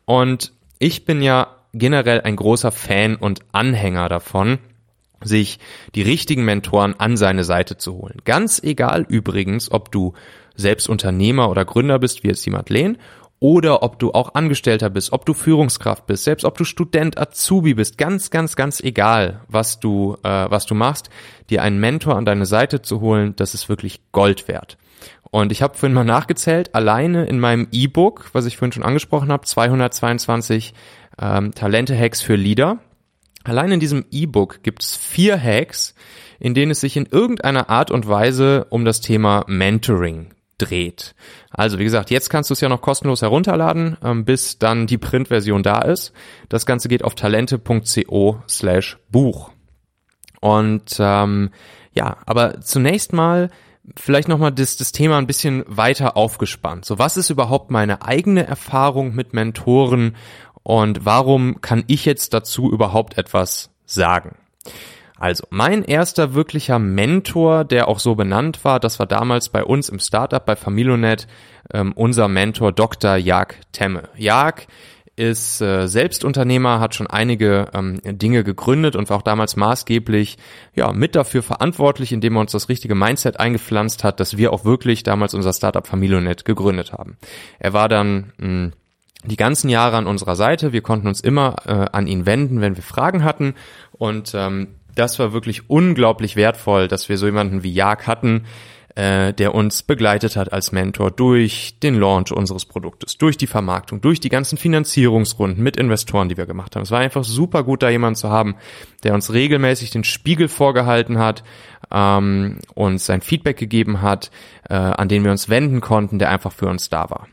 und 0.05 0.53
ich 0.79 1.05
bin 1.05 1.23
ja 1.23 1.56
generell 1.79 2.21
ein 2.23 2.37
großer 2.37 2.73
Fan 2.73 3.17
und 3.17 3.41
Anhänger 3.53 4.09
davon, 4.09 4.59
sich 5.23 5.59
die 5.95 6.03
richtigen 6.03 6.45
Mentoren 6.45 6.95
an 6.99 7.17
seine 7.17 7.45
Seite 7.45 7.77
zu 7.77 7.95
holen. 7.95 8.19
Ganz 8.25 8.63
egal 8.63 9.07
übrigens, 9.09 9.71
ob 9.71 9.91
du 9.91 10.13
selbst 10.55 10.89
Unternehmer 10.89 11.51
oder 11.51 11.65
Gründer 11.65 11.99
bist, 11.99 12.23
wie 12.23 12.29
jetzt 12.29 12.45
die 12.47 12.51
Madeleine, 12.51 12.97
oder 13.39 13.83
ob 13.83 13.99
du 13.99 14.13
auch 14.13 14.35
Angestellter 14.35 14.89
bist, 14.89 15.13
ob 15.13 15.27
du 15.27 15.35
Führungskraft 15.35 16.07
bist, 16.07 16.25
selbst 16.25 16.45
ob 16.45 16.57
du 16.57 16.65
Student, 16.65 17.19
Azubi 17.19 17.75
bist, 17.75 17.99
ganz, 17.99 18.31
ganz, 18.31 18.57
ganz 18.57 18.81
egal, 18.81 19.41
was 19.47 19.79
du, 19.79 20.17
äh, 20.23 20.51
was 20.51 20.65
du 20.65 20.75
machst, 20.75 21.11
dir 21.51 21.63
einen 21.63 21.79
Mentor 21.79 22.17
an 22.17 22.25
deine 22.25 22.47
Seite 22.47 22.81
zu 22.81 23.01
holen, 23.01 23.37
das 23.37 23.53
ist 23.53 23.69
wirklich 23.69 24.01
Gold 24.13 24.49
wert. 24.49 24.79
Und 25.31 25.53
ich 25.53 25.61
habe 25.61 25.77
vorhin 25.77 25.95
mal 25.95 26.05
nachgezählt, 26.05 26.75
alleine 26.75 27.27
in 27.27 27.39
meinem 27.39 27.69
E-Book, 27.73 28.31
was 28.33 28.47
ich 28.47 28.57
vorhin 28.57 28.73
schon 28.73 28.85
angesprochen 28.85 29.31
habe, 29.31 29.45
222 29.45 30.73
ähm, 31.21 31.53
Talente-Hacks 31.53 32.23
für 32.23 32.37
Leader. 32.37 32.79
Allein 33.45 33.73
in 33.73 33.81
diesem 33.81 34.05
E-Book 34.11 34.63
gibt 34.63 34.83
es 34.83 34.97
vier 34.97 35.41
Hacks, 35.41 35.95
in 36.39 36.55
denen 36.55 36.73
es 36.73 36.81
sich 36.81 36.97
in 36.97 37.07
irgendeiner 37.07 37.71
Art 37.71 37.91
und 37.91 38.09
Weise 38.09 38.67
um 38.71 38.85
das 38.85 39.01
Thema 39.01 39.45
Mentoring 39.47 40.35
dreht. 40.59 41.15
Also 41.51 41.79
wie 41.79 41.85
gesagt, 41.85 42.11
jetzt 42.11 42.31
kannst 42.31 42.51
du 42.51 42.55
es 42.55 42.61
ja 42.61 42.69
noch 42.69 42.81
kostenlos 42.81 43.23
herunterladen, 43.23 43.97
ähm, 44.03 44.25
bis 44.25 44.59
dann 44.59 44.87
die 44.87 44.99
Printversion 44.99 45.63
da 45.63 45.83
ist. 45.83 46.13
Das 46.49 46.67
Ganze 46.67 46.89
geht 46.89 47.05
auf 47.05 47.15
talente.co 47.15 48.43
slash 48.49 48.99
Buch. 49.11 49.51
Und 50.41 50.97
ähm, 50.99 51.51
ja, 51.93 52.19
aber 52.27 52.61
zunächst 52.61 53.13
mal 53.13 53.51
vielleicht 53.97 54.29
nochmal 54.29 54.53
das, 54.53 54.77
das 54.77 54.93
Thema 54.93 55.19
ein 55.19 55.27
bisschen 55.27 55.65
weiter 55.67 56.17
aufgespannt. 56.17 56.85
So, 56.85 56.99
was 56.99 57.17
ist 57.17 57.31
überhaupt 57.31 57.71
meine 57.71 58.03
eigene 58.03 58.47
Erfahrung 58.47 59.15
mit 59.15 59.33
Mentoren 59.33 60.17
und 60.67 61.05
warum 61.05 61.61
kann 61.61 61.85
ich 61.87 62.07
jetzt 62.07 62.35
dazu 62.35 62.73
überhaupt 62.73 63.19
etwas 63.19 63.71
sagen? 63.85 64.35
Also, 65.17 65.47
mein 65.51 65.85
erster 65.85 66.35
wirklicher 66.35 66.81
Mentor, 66.81 67.63
der 67.63 67.87
auch 67.87 68.01
so 68.01 68.17
benannt 68.17 68.65
war, 68.65 68.81
das 68.81 68.99
war 68.99 69.07
damals 69.07 69.49
bei 69.49 69.63
uns 69.63 69.89
im 69.89 70.01
Startup 70.01 70.45
bei 70.45 70.57
Familonet 70.57 71.29
ähm, 71.73 71.93
unser 71.93 72.27
Mentor 72.27 72.73
Dr. 72.73 73.15
Jag 73.15 73.55
Temme. 73.71 74.09
Jag 74.17 74.67
ist 75.15 75.61
äh, 75.61 75.87
Selbstunternehmer, 75.87 76.81
hat 76.81 76.97
schon 76.97 77.07
einige 77.07 77.69
ähm, 77.73 78.01
Dinge 78.03 78.43
gegründet 78.43 78.97
und 78.97 79.09
war 79.09 79.19
auch 79.19 79.23
damals 79.23 79.55
maßgeblich 79.55 80.37
ja 80.75 80.93
mit 80.93 81.15
dafür 81.15 81.45
verantwortlich, 81.45 82.11
indem 82.11 82.37
er 82.37 82.41
uns 82.41 82.51
das 82.51 82.69
richtige 82.69 82.97
Mindset 82.97 83.39
eingepflanzt 83.39 84.03
hat, 84.03 84.19
dass 84.19 84.37
wir 84.37 84.53
auch 84.53 84.65
wirklich 84.65 85.05
damals 85.05 85.33
unser 85.33 85.53
Startup 85.53 85.87
Familonet 85.87 86.45
gegründet 86.45 86.93
haben. 86.93 87.19
Er 87.61 87.73
war 87.73 87.89
dann 87.89 88.33
mh, 88.39 88.73
die 89.27 89.37
ganzen 89.37 89.69
Jahre 89.69 89.97
an 89.97 90.07
unserer 90.07 90.37
Seite. 90.37 90.73
Wir 90.73 90.83
konnten 90.83 91.09
uns 91.09 91.21
immer 91.21 91.57
äh, 91.67 91.87
an 91.93 92.07
ihn 92.07 92.27
wenden, 92.27 92.61
wenn 92.61 92.77
wir 92.77 92.83
Fragen 92.83 93.25
hatten. 93.25 93.55
Und 93.93 94.33
ähm, 94.35 94.69
das 94.95 95.19
war 95.19 95.33
wirklich 95.33 95.69
unglaublich 95.69 96.37
wertvoll, 96.37 96.89
dass 96.89 97.09
wir 97.09 97.19
so 97.19 97.27
jemanden 97.27 97.63
wie 97.63 97.73
Jag 97.73 98.07
hatten, 98.07 98.45
äh, 98.97 99.35
der 99.35 99.55
uns 99.55 99.83
begleitet 99.83 100.37
hat 100.37 100.53
als 100.53 100.73
Mentor 100.73 101.11
durch 101.11 101.79
den 101.83 101.95
Launch 101.97 102.33
unseres 102.33 102.65
Produktes, 102.65 103.19
durch 103.19 103.37
die 103.37 103.47
Vermarktung, 103.47 104.01
durch 104.01 104.21
die 104.21 104.31
ganzen 104.31 104.57
Finanzierungsrunden 104.57 105.63
mit 105.63 105.77
Investoren, 105.77 106.31
die 106.31 106.37
wir 106.37 106.47
gemacht 106.47 106.75
haben. 106.75 106.83
Es 106.83 106.91
war 106.91 107.01
einfach 107.01 107.23
super 107.23 107.63
gut, 107.63 107.83
da 107.83 107.91
jemanden 107.91 108.17
zu 108.17 108.31
haben, 108.31 108.57
der 109.05 109.13
uns 109.13 109.33
regelmäßig 109.33 109.91
den 109.91 110.03
Spiegel 110.03 110.49
vorgehalten 110.49 111.19
hat, 111.19 111.45
ähm, 111.91 112.61
uns 112.75 113.05
sein 113.05 113.21
Feedback 113.21 113.59
gegeben 113.59 114.01
hat, 114.01 114.31
äh, 114.69 114.75
an 114.75 115.09
den 115.09 115.25
wir 115.25 115.31
uns 115.31 115.51
wenden 115.51 115.83
konnten, 115.83 116.19
der 116.19 116.31
einfach 116.31 116.53
für 116.53 116.67
uns 116.67 116.89
da 116.89 117.11
war. 117.11 117.29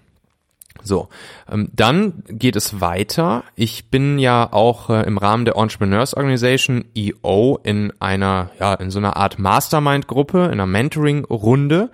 So, 0.81 1.07
ähm, 1.49 1.69
dann 1.73 2.23
geht 2.27 2.55
es 2.55 2.81
weiter. 2.81 3.43
Ich 3.55 3.89
bin 3.89 4.19
ja 4.19 4.51
auch 4.51 4.89
äh, 4.89 5.03
im 5.03 5.17
Rahmen 5.17 5.45
der 5.45 5.55
Entrepreneurs 5.55 6.15
Organization 6.15 6.85
EO 6.95 7.59
in 7.63 7.93
einer, 7.99 8.49
ja, 8.59 8.73
in 8.73 8.91
so 8.91 8.99
einer 8.99 9.15
Art 9.15 9.39
Mastermind-Gruppe, 9.39 10.45
in 10.45 10.53
einer 10.53 10.65
Mentoring-Runde, 10.65 11.89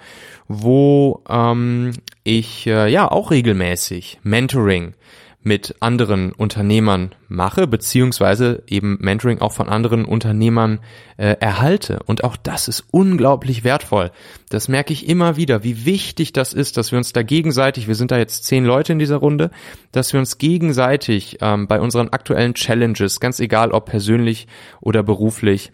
wo 0.47 1.23
ähm, 1.29 1.91
ich 2.23 2.65
äh, 2.67 2.89
ja 2.89 3.09
auch 3.11 3.31
regelmäßig 3.31 4.19
Mentoring 4.23 4.95
mit 5.41 5.75
anderen 5.79 6.33
Unternehmern 6.33 7.15
mache, 7.29 7.65
beziehungsweise 7.65 8.63
eben 8.67 8.97
Mentoring 8.99 9.39
auch 9.39 9.53
von 9.53 9.69
anderen 9.69 10.03
Unternehmern 10.03 10.79
äh, 11.17 11.37
erhalte. 11.39 11.99
Und 12.05 12.23
auch 12.25 12.35
das 12.35 12.67
ist 12.67 12.85
unglaublich 12.91 13.63
wertvoll. 13.63 14.11
Das 14.49 14.67
merke 14.67 14.91
ich 14.91 15.07
immer 15.07 15.37
wieder, 15.37 15.63
wie 15.63 15.85
wichtig 15.85 16.33
das 16.33 16.53
ist, 16.53 16.75
dass 16.75 16.91
wir 16.91 16.97
uns 16.97 17.13
da 17.13 17.23
gegenseitig, 17.23 17.87
wir 17.87 17.95
sind 17.95 18.11
da 18.11 18.17
jetzt 18.17 18.43
zehn 18.45 18.65
Leute 18.65 18.91
in 18.91 18.99
dieser 18.99 19.17
Runde, 19.17 19.49
dass 19.93 20.11
wir 20.11 20.19
uns 20.19 20.37
gegenseitig 20.39 21.37
ähm, 21.41 21.67
bei 21.67 21.79
unseren 21.79 22.09
aktuellen 22.09 22.53
Challenges, 22.53 23.21
ganz 23.21 23.39
egal 23.39 23.71
ob 23.71 23.85
persönlich 23.85 24.47
oder 24.81 25.03
beruflich, 25.03 25.71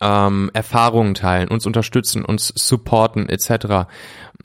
ähm, 0.00 0.50
Erfahrungen 0.52 1.14
teilen, 1.14 1.48
uns 1.48 1.66
unterstützen, 1.66 2.24
uns 2.24 2.52
supporten 2.54 3.28
etc., 3.28 3.88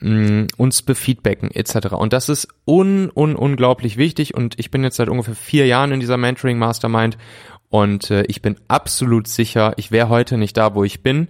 mh, 0.00 0.10
mm, 0.10 0.46
uns 0.56 0.82
befeedbacken 0.82 1.50
etc. 1.50 1.94
Und 1.94 2.12
das 2.12 2.28
ist 2.28 2.48
un, 2.66 3.10
un 3.14 3.36
unglaublich 3.36 3.96
wichtig 3.96 4.34
und 4.34 4.58
ich 4.58 4.70
bin 4.70 4.82
jetzt 4.84 4.96
seit 4.96 5.08
ungefähr 5.08 5.34
vier 5.34 5.66
Jahren 5.66 5.92
in 5.92 6.00
dieser 6.00 6.16
Mentoring 6.16 6.58
Mastermind 6.58 7.18
und 7.72 8.10
äh, 8.10 8.24
ich 8.24 8.42
bin 8.42 8.56
absolut 8.68 9.26
sicher, 9.26 9.72
ich 9.78 9.90
wäre 9.90 10.10
heute 10.10 10.36
nicht 10.36 10.58
da, 10.58 10.74
wo 10.74 10.84
ich 10.84 11.02
bin, 11.02 11.28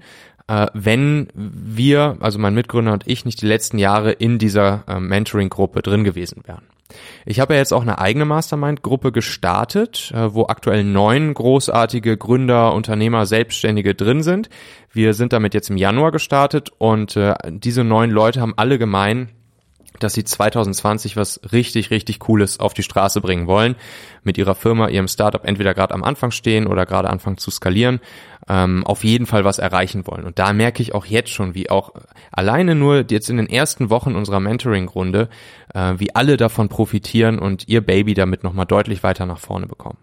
äh, 0.49 0.67
wenn 0.75 1.29
wir, 1.35 2.17
also 2.21 2.39
mein 2.39 2.55
Mitgründer 2.55 2.93
und 2.93 3.07
ich, 3.07 3.25
nicht 3.25 3.43
die 3.43 3.47
letzten 3.47 3.79
Jahre 3.79 4.13
in 4.13 4.39
dieser 4.39 4.85
äh, 4.89 5.01
Mentoring-Gruppe 5.01 5.83
drin 5.83 6.05
gewesen 6.05 6.43
wären. 6.47 6.63
Ich 7.25 7.41
habe 7.41 7.55
ja 7.55 7.61
jetzt 7.61 7.73
auch 7.73 7.83
eine 7.83 7.99
eigene 7.99 8.25
Mastermind-Gruppe 8.25 9.13
gestartet, 9.13 10.13
äh, 10.15 10.35
wo 10.35 10.47
aktuell 10.47 10.85
neun 10.85 11.35
großartige 11.35 12.17
Gründer, 12.17 12.75
Unternehmer, 12.75 13.27
Selbstständige 13.27 13.95
drin 13.95 14.23
sind. 14.23 14.49
Wir 14.93 15.15
sind 15.15 15.33
damit 15.33 15.55
jetzt 15.55 15.71
im 15.71 15.77
Januar 15.77 16.13
gestartet 16.13 16.71
und 16.79 17.17
äh, 17.17 17.35
diese 17.49 17.85
neun 17.85 18.11
Leute 18.11 18.41
haben 18.41 18.55
alle 18.57 18.79
gemein, 18.79 19.31
dass 20.03 20.15
sie 20.15 20.25
2020 20.25 21.17
was 21.17 21.41
richtig, 21.53 21.91
richtig 21.91 22.19
Cooles 22.19 22.61
auf 22.61 22.75
die 22.75 22.83
Straße 22.83 23.21
bringen 23.21 23.47
wollen, 23.47 23.77
mit 24.23 24.39
ihrer 24.39 24.55
Firma, 24.55 24.89
ihrem 24.89 25.09
Startup 25.09 25.45
entweder 25.45 25.75
gerade 25.75 25.95
am 25.95 26.05
Anfang 26.05 26.31
stehen 26.31 26.67
oder 26.67 26.87
gerade 26.87 27.11
anfangen 27.11 27.39
zu 27.39 27.51
skalieren, 27.51 28.01
ähm, 28.49 28.85
auf 28.87 29.05
jeden 29.05 29.27
Fall 29.27 29.45
was 29.45 29.59
erreichen 29.59 30.07
wollen. 30.07 30.25
Und 30.25 30.39
da 30.39 30.53
merke 30.53 30.83
ich 30.83 30.95
auch 30.95 31.07
jetzt 31.07 31.31
schon, 31.31 31.55
wie 31.55 31.71
auch 31.71 31.93
alleine 32.31 32.75
nur 32.75 33.05
jetzt 33.11 33.31
in 33.31 33.37
den 33.37 33.49
ersten 33.49 33.91
Wochen 33.91 34.15
unserer 34.15 34.41
Mentoring-Runde, 34.41 35.29
äh, 35.75 35.95
wie 35.99 36.15
alle 36.15 36.37
davon 36.37 36.69
profitieren 36.69 37.39
und 37.39 37.69
ihr 37.69 37.81
Baby 37.81 38.15
damit 38.15 38.45
nochmal 38.45 38.67
deutlich 38.67 39.03
weiter 39.03 39.27
nach 39.27 39.39
vorne 39.39 39.67
bekommen. 39.67 39.99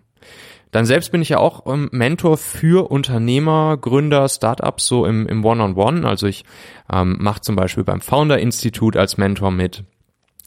Dann 0.71 0.85
selbst 0.85 1.11
bin 1.11 1.21
ich 1.21 1.29
ja 1.29 1.39
auch 1.39 1.65
ähm, 1.65 1.89
Mentor 1.91 2.37
für 2.37 2.91
Unternehmer, 2.91 3.77
Gründer, 3.77 4.29
Startups 4.29 4.85
so 4.85 5.05
im, 5.05 5.27
im 5.27 5.43
One-on-One. 5.43 6.07
Also 6.07 6.27
ich 6.27 6.45
ähm, 6.91 7.17
mache 7.19 7.41
zum 7.41 7.55
Beispiel 7.55 7.83
beim 7.83 8.01
Founder 8.01 8.39
Institut 8.39 8.95
als 8.95 9.17
Mentor 9.17 9.51
mit. 9.51 9.83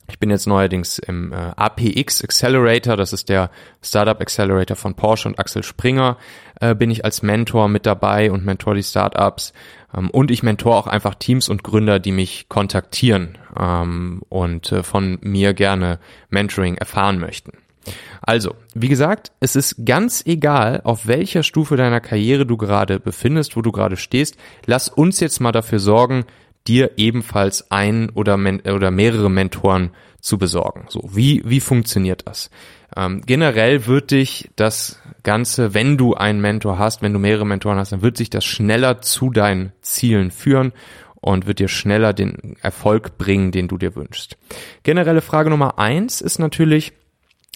Ich 0.08 0.18
bin 0.18 0.30
jetzt 0.30 0.46
neuerdings 0.46 0.98
im 0.98 1.32
äh, 1.32 1.36
APX 1.36 2.22
Accelerator, 2.22 2.96
das 2.96 3.12
ist 3.12 3.28
der 3.28 3.50
Startup 3.82 4.20
Accelerator 4.20 4.76
von 4.76 4.94
Porsche 4.94 5.28
und 5.28 5.38
Axel 5.38 5.62
Springer, 5.62 6.18
äh, 6.60 6.74
bin 6.74 6.90
ich 6.90 7.04
als 7.04 7.22
Mentor 7.22 7.68
mit 7.68 7.86
dabei 7.86 8.30
und 8.30 8.44
mentor 8.44 8.74
die 8.74 8.82
Startups. 8.82 9.52
Ähm, 9.96 10.10
und 10.10 10.30
ich 10.30 10.42
mentor 10.42 10.76
auch 10.76 10.86
einfach 10.86 11.14
Teams 11.14 11.48
und 11.48 11.62
Gründer, 11.62 11.98
die 11.98 12.12
mich 12.12 12.48
kontaktieren 12.48 13.38
ähm, 13.58 14.22
und 14.28 14.70
äh, 14.70 14.82
von 14.82 15.18
mir 15.22 15.54
gerne 15.54 15.98
Mentoring 16.30 16.76
erfahren 16.76 17.18
möchten. 17.18 17.52
Also, 18.20 18.54
wie 18.74 18.88
gesagt, 18.88 19.32
es 19.40 19.56
ist 19.56 19.84
ganz 19.84 20.24
egal, 20.26 20.80
auf 20.84 21.06
welcher 21.06 21.42
Stufe 21.42 21.76
deiner 21.76 22.00
Karriere 22.00 22.46
du 22.46 22.56
gerade 22.56 23.00
befindest, 23.00 23.56
wo 23.56 23.62
du 23.62 23.72
gerade 23.72 23.96
stehst. 23.96 24.36
Lass 24.66 24.88
uns 24.88 25.20
jetzt 25.20 25.40
mal 25.40 25.52
dafür 25.52 25.78
sorgen, 25.78 26.24
dir 26.66 26.92
ebenfalls 26.96 27.70
ein 27.70 28.10
oder, 28.10 28.34
oder 28.34 28.90
mehrere 28.90 29.30
Mentoren 29.30 29.90
zu 30.20 30.38
besorgen. 30.38 30.86
So, 30.88 31.02
wie, 31.12 31.42
wie 31.44 31.60
funktioniert 31.60 32.26
das? 32.26 32.50
Ähm, 32.96 33.22
generell 33.26 33.86
wird 33.86 34.10
dich 34.10 34.50
das 34.54 35.00
Ganze, 35.22 35.74
wenn 35.74 35.96
du 35.96 36.14
einen 36.14 36.40
Mentor 36.40 36.78
hast, 36.78 37.02
wenn 37.02 37.12
du 37.12 37.18
mehrere 37.18 37.46
Mentoren 37.46 37.78
hast, 37.78 37.92
dann 37.92 38.02
wird 38.02 38.16
sich 38.16 38.30
das 38.30 38.44
schneller 38.44 39.00
zu 39.00 39.30
deinen 39.30 39.72
Zielen 39.80 40.30
führen 40.30 40.72
und 41.20 41.46
wird 41.46 41.60
dir 41.60 41.68
schneller 41.68 42.12
den 42.12 42.56
Erfolg 42.60 43.16
bringen, 43.16 43.52
den 43.52 43.68
du 43.68 43.78
dir 43.78 43.96
wünschst. 43.96 44.36
Generelle 44.82 45.22
Frage 45.22 45.50
Nummer 45.50 45.78
eins 45.78 46.20
ist 46.20 46.38
natürlich, 46.38 46.92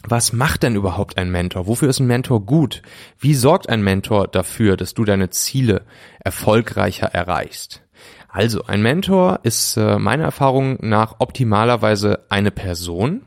was 0.03 0.33
macht 0.33 0.63
denn 0.63 0.77
überhaupt 0.77 1.19
ein 1.19 1.31
Mentor? 1.31 1.67
Wofür 1.67 1.89
ist 1.89 2.01
ein 2.01 2.07
Mentor 2.07 2.45
gut? 2.45 2.83
Wie 3.19 3.35
sorgt 3.35 3.69
ein 3.69 3.83
Mentor 3.83 4.29
dafür, 4.29 4.77
dass 4.77 4.95
du 4.95 5.05
deine 5.05 5.31
Ziele 5.31 5.83
erfolgreicher 6.21 7.07
erreichst? 7.07 7.83
Also, 8.29 8.65
ein 8.65 8.83
Mentor 8.83 9.41
ist 9.45 9.77
äh, 9.77 9.99
meiner 9.99 10.25
Erfahrung 10.25 10.77
nach 10.81 11.17
optimalerweise 11.21 12.27
eine 12.29 12.51
Person, 12.51 13.25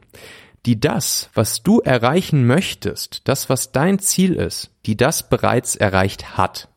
die 0.66 0.80
das, 0.80 1.30
was 1.34 1.64
du 1.64 1.80
erreichen 1.80 2.46
möchtest, 2.46 3.28
das, 3.28 3.50
was 3.50 3.72
dein 3.72 3.98
Ziel 4.00 4.36
ist, 4.36 4.72
die 4.86 4.96
das 4.96 5.28
bereits 5.28 5.76
erreicht 5.76 6.38
hat. 6.38 6.70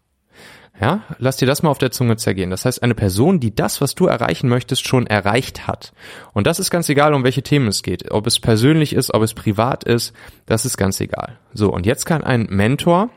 Ja, 0.80 1.02
lass 1.18 1.36
dir 1.36 1.46
das 1.46 1.62
mal 1.62 1.70
auf 1.70 1.78
der 1.78 1.90
Zunge 1.90 2.16
zergehen. 2.16 2.50
Das 2.50 2.64
heißt, 2.64 2.82
eine 2.82 2.94
Person, 2.94 3.40
die 3.40 3.54
das, 3.54 3.80
was 3.80 3.94
du 3.94 4.06
erreichen 4.06 4.48
möchtest, 4.48 4.86
schon 4.86 5.06
erreicht 5.06 5.66
hat. 5.66 5.92
Und 6.32 6.46
das 6.46 6.58
ist 6.58 6.70
ganz 6.70 6.88
egal, 6.88 7.14
um 7.14 7.24
welche 7.24 7.42
Themen 7.42 7.68
es 7.68 7.82
geht. 7.82 8.10
Ob 8.10 8.26
es 8.26 8.40
persönlich 8.40 8.94
ist, 8.94 9.12
ob 9.12 9.22
es 9.22 9.34
privat 9.34 9.84
ist, 9.84 10.14
das 10.46 10.64
ist 10.64 10.76
ganz 10.76 11.00
egal. 11.00 11.38
So, 11.52 11.72
und 11.72 11.86
jetzt 11.86 12.06
kann 12.06 12.24
ein 12.24 12.46
Mentor 12.50 13.10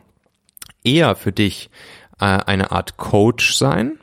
eher 0.84 1.16
für 1.16 1.32
dich 1.32 1.70
äh, 2.20 2.26
eine 2.26 2.72
Art 2.72 2.98
Coach 2.98 3.56
sein. 3.56 4.00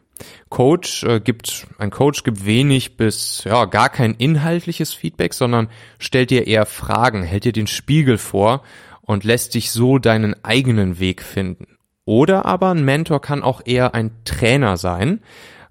Coach 0.48 1.04
äh, 1.04 1.20
gibt, 1.20 1.66
ein 1.78 1.90
Coach 1.90 2.24
gibt 2.24 2.44
wenig 2.44 2.96
bis 2.96 3.44
ja 3.44 3.64
gar 3.66 3.88
kein 3.88 4.14
inhaltliches 4.14 4.92
Feedback, 4.92 5.34
sondern 5.34 5.68
stellt 5.98 6.30
dir 6.30 6.46
eher 6.46 6.66
Fragen, 6.66 7.22
hält 7.22 7.44
dir 7.44 7.52
den 7.52 7.66
Spiegel 7.66 8.18
vor 8.18 8.62
und 9.02 9.24
lässt 9.24 9.54
dich 9.54 9.70
so 9.70 9.98
deinen 9.98 10.42
eigenen 10.44 10.98
Weg 10.98 11.22
finden. 11.22 11.71
Oder 12.04 12.46
aber 12.46 12.70
ein 12.70 12.84
Mentor 12.84 13.20
kann 13.20 13.42
auch 13.42 13.60
eher 13.64 13.94
ein 13.94 14.10
Trainer 14.24 14.76
sein. 14.76 15.20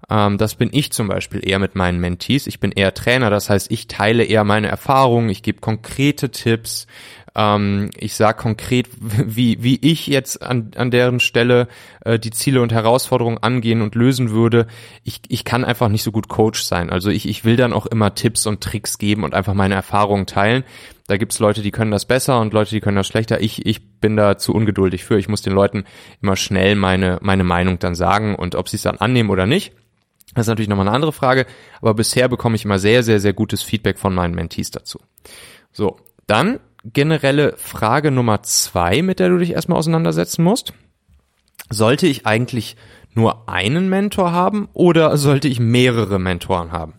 Ähm, 0.08 0.38
das 0.38 0.54
bin 0.54 0.70
ich 0.72 0.92
zum 0.92 1.08
Beispiel 1.08 1.46
eher 1.46 1.58
mit 1.58 1.74
meinen 1.74 2.00
Mentees. 2.00 2.46
Ich 2.46 2.60
bin 2.60 2.72
eher 2.72 2.94
Trainer, 2.94 3.30
das 3.30 3.50
heißt, 3.50 3.70
ich 3.70 3.86
teile 3.86 4.24
eher 4.24 4.44
meine 4.44 4.68
Erfahrungen, 4.68 5.28
ich 5.28 5.42
gebe 5.42 5.60
konkrete 5.60 6.30
Tipps, 6.30 6.86
ähm, 7.34 7.90
ich 7.96 8.14
sage 8.14 8.38
konkret, 8.38 8.88
wie, 9.00 9.62
wie 9.62 9.78
ich 9.80 10.06
jetzt 10.06 10.42
an, 10.42 10.72
an 10.76 10.90
deren 10.90 11.20
Stelle 11.20 11.68
äh, 12.04 12.18
die 12.18 12.30
Ziele 12.30 12.60
und 12.62 12.72
Herausforderungen 12.72 13.38
angehen 13.38 13.82
und 13.82 13.94
lösen 13.94 14.30
würde. 14.30 14.66
Ich, 15.04 15.20
ich 15.28 15.44
kann 15.44 15.64
einfach 15.64 15.88
nicht 15.88 16.02
so 16.02 16.12
gut 16.12 16.28
Coach 16.28 16.62
sein. 16.62 16.90
Also 16.90 17.10
ich, 17.10 17.28
ich 17.28 17.44
will 17.44 17.56
dann 17.56 17.72
auch 17.72 17.86
immer 17.86 18.14
Tipps 18.14 18.46
und 18.46 18.62
Tricks 18.62 18.98
geben 18.98 19.24
und 19.24 19.34
einfach 19.34 19.54
meine 19.54 19.74
Erfahrungen 19.74 20.26
teilen. 20.26 20.64
Da 21.12 21.18
gibt's 21.18 21.40
Leute, 21.40 21.60
die 21.60 21.72
können 21.72 21.90
das 21.90 22.06
besser 22.06 22.40
und 22.40 22.54
Leute, 22.54 22.70
die 22.70 22.80
können 22.80 22.96
das 22.96 23.06
schlechter. 23.06 23.42
Ich, 23.42 23.66
ich 23.66 24.00
bin 24.00 24.16
da 24.16 24.38
zu 24.38 24.54
ungeduldig 24.54 25.04
für. 25.04 25.18
Ich 25.18 25.28
muss 25.28 25.42
den 25.42 25.52
Leuten 25.52 25.84
immer 26.22 26.36
schnell 26.36 26.74
meine, 26.74 27.18
meine 27.20 27.44
Meinung 27.44 27.78
dann 27.78 27.94
sagen 27.94 28.34
und 28.34 28.54
ob 28.54 28.66
sie 28.66 28.76
es 28.76 28.82
dann 28.82 28.96
annehmen 28.96 29.28
oder 29.28 29.44
nicht. 29.44 29.74
Das 30.32 30.46
ist 30.46 30.48
natürlich 30.48 30.70
nochmal 30.70 30.86
eine 30.86 30.96
andere 30.96 31.12
Frage, 31.12 31.44
aber 31.82 31.92
bisher 31.92 32.28
bekomme 32.28 32.56
ich 32.56 32.64
immer 32.64 32.78
sehr, 32.78 33.02
sehr, 33.02 33.20
sehr 33.20 33.34
gutes 33.34 33.60
Feedback 33.60 33.98
von 33.98 34.14
meinen 34.14 34.34
Mentees 34.34 34.70
dazu. 34.70 35.00
So, 35.70 35.98
dann 36.26 36.60
generelle 36.82 37.58
Frage 37.58 38.10
Nummer 38.10 38.42
zwei, 38.42 39.02
mit 39.02 39.18
der 39.18 39.28
du 39.28 39.36
dich 39.36 39.50
erstmal 39.50 39.76
auseinandersetzen 39.76 40.42
musst. 40.42 40.72
Sollte 41.68 42.06
ich 42.06 42.24
eigentlich 42.24 42.76
nur 43.12 43.50
einen 43.50 43.90
Mentor 43.90 44.32
haben 44.32 44.70
oder 44.72 45.18
sollte 45.18 45.48
ich 45.48 45.60
mehrere 45.60 46.18
Mentoren 46.18 46.72
haben? 46.72 46.94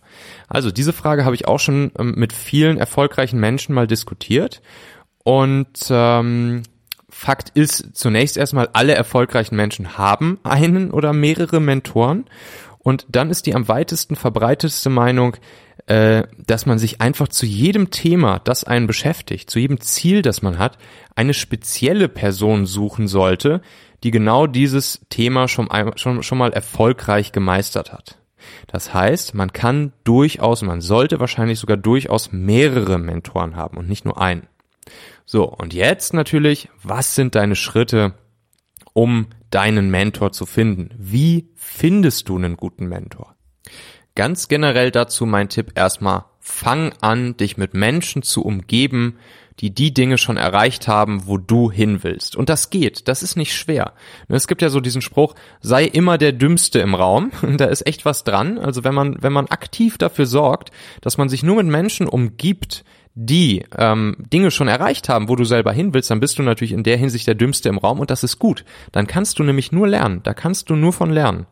Also 0.54 0.72
diese 0.72 0.94
Frage 0.94 1.26
habe 1.26 1.36
ich 1.36 1.48
auch 1.48 1.60
schon 1.60 1.92
ähm, 1.98 2.14
mit 2.16 2.32
vielen 2.32 2.78
erfolgreichen 2.78 3.40
Menschen 3.40 3.74
mal 3.74 3.88
diskutiert. 3.88 4.62
Und 5.24 5.88
ähm, 5.90 6.62
Fakt 7.10 7.50
ist 7.56 7.96
zunächst 7.96 8.38
erstmal, 8.38 8.70
alle 8.74 8.94
erfolgreichen 8.94 9.56
Menschen 9.56 9.98
haben 9.98 10.40
einen 10.44 10.92
oder 10.92 11.12
mehrere 11.12 11.60
Mentoren. 11.60 12.26
Und 12.80 13.08
dann 13.10 13.32
ist 13.32 13.48
die 13.48 13.56
am 13.56 13.68
weitesten 13.68 14.16
verbreitetste 14.16 14.92
Meinung, 14.92 15.38
äh, 15.88 16.24
dass 16.46 16.68
man 16.68 16.78
sich 16.78 17.02
einfach 17.02 17.30
zu 17.30 17.48
jedem 17.48 17.90
Thema, 17.90 18.40
das 18.40 18.64
einen 18.64 18.86
beschäftigt, 18.86 19.50
zu 19.50 19.58
jedem 19.58 19.80
Ziel, 19.82 20.22
das 20.22 20.44
man 20.44 20.60
hat, 20.60 20.78
eine 21.16 21.34
spezielle 21.34 22.10
Person 22.10 22.68
suchen 22.68 23.08
sollte, 23.08 23.62
die 24.04 24.12
genau 24.12 24.46
dieses 24.46 25.02
Thema 25.10 25.48
schon, 25.48 25.70
schon, 25.96 26.22
schon 26.22 26.38
mal 26.38 26.54
erfolgreich 26.54 27.32
gemeistert 27.32 27.92
hat. 27.92 28.20
Das 28.68 28.94
heißt, 28.94 29.34
man 29.34 29.54
kann 29.54 29.94
durchaus, 30.04 30.62
man 30.62 30.82
sollte 30.82 31.20
wahrscheinlich 31.20 31.60
sogar 31.60 31.78
durchaus 31.78 32.32
mehrere 32.32 32.98
Mentoren 32.98 33.56
haben 33.56 33.78
und 33.78 33.90
nicht 33.90 34.06
nur 34.06 34.20
einen. 34.20 34.48
So, 35.26 35.46
und 35.50 35.74
jetzt 35.74 36.14
natürlich, 36.14 36.70
was 36.82 37.16
sind 37.16 37.36
deine 37.36 37.56
Schritte, 37.56 38.14
um 38.94 39.28
deinen 39.50 39.90
Mentor 39.90 40.32
zu 40.32 40.46
finden? 40.46 40.90
Wie 40.98 41.50
findest 41.56 42.30
du 42.30 42.38
einen 42.38 42.58
guten 42.58 42.88
Mentor? 42.88 43.36
Ganz 44.16 44.48
generell 44.48 44.92
dazu 44.92 45.26
mein 45.26 45.50
Tipp 45.50 45.72
erstmal, 45.76 46.26
fang 46.40 46.94
an, 47.02 47.38
dich 47.38 47.58
mit 47.58 47.74
Menschen 47.74 48.22
zu 48.22 48.44
umgeben, 48.44 49.18
die 49.60 49.74
die 49.74 49.94
Dinge 49.94 50.18
schon 50.18 50.38
erreicht 50.38 50.88
haben, 50.88 51.28
wo 51.28 51.38
du 51.38 51.72
hin 51.72 52.04
willst. 52.04 52.36
Und 52.36 52.50
das 52.50 52.70
geht, 52.70 53.08
das 53.08 53.24
ist 53.24 53.36
nicht 53.36 53.56
schwer. 53.56 53.94
Es 54.28 54.48
gibt 54.48 54.62
ja 54.62 54.70
so 54.70 54.80
diesen 54.80 55.02
Spruch, 55.02 55.36
sei 55.62 55.86
immer 55.86 56.18
der 56.18 56.32
Dümmste 56.32 56.80
im 56.80 56.96
Raum. 56.96 57.32
Da 57.58 57.66
ist 57.66 57.86
echt 57.86 58.04
was 58.04 58.24
dran. 58.24 58.58
Also 58.58 58.84
wenn 58.84 58.96
man, 58.96 59.22
wenn 59.22 59.32
man 59.32 59.48
aktiv 59.48 59.98
dafür 59.98 60.26
sorgt, 60.26 60.72
dass 61.02 61.18
man 61.18 61.30
sich 61.30 61.44
nur 61.44 61.58
mit 61.58 61.68
Menschen 61.68 62.08
umgibt, 62.08 62.84
die 63.16 63.64
ähm, 63.78 64.16
Dinge 64.18 64.50
schon 64.50 64.68
erreicht 64.68 65.08
haben, 65.08 65.30
wo 65.30 65.36
du 65.36 65.44
selber 65.44 65.72
hin 65.72 65.94
willst, 65.94 66.10
dann 66.10 66.20
bist 66.20 66.40
du 66.40 66.44
natürlich 66.44 66.72
in 66.72 66.84
der 66.84 66.98
Hinsicht 66.98 67.28
der 67.28 67.36
Dümmste 67.36 67.70
im 67.70 67.78
Raum 67.78 68.00
und 68.00 68.10
das 68.10 68.24
ist 68.24 68.40
gut. 68.40 68.66
Dann 68.92 69.06
kannst 69.06 69.38
du 69.38 69.44
nämlich 69.44 69.72
nur 69.72 69.88
lernen. 69.88 70.22
Da 70.24 70.34
kannst 70.34 70.70
du 70.70 70.76
nur 70.76 70.94
von 70.94 71.12
lernen. 71.12 71.46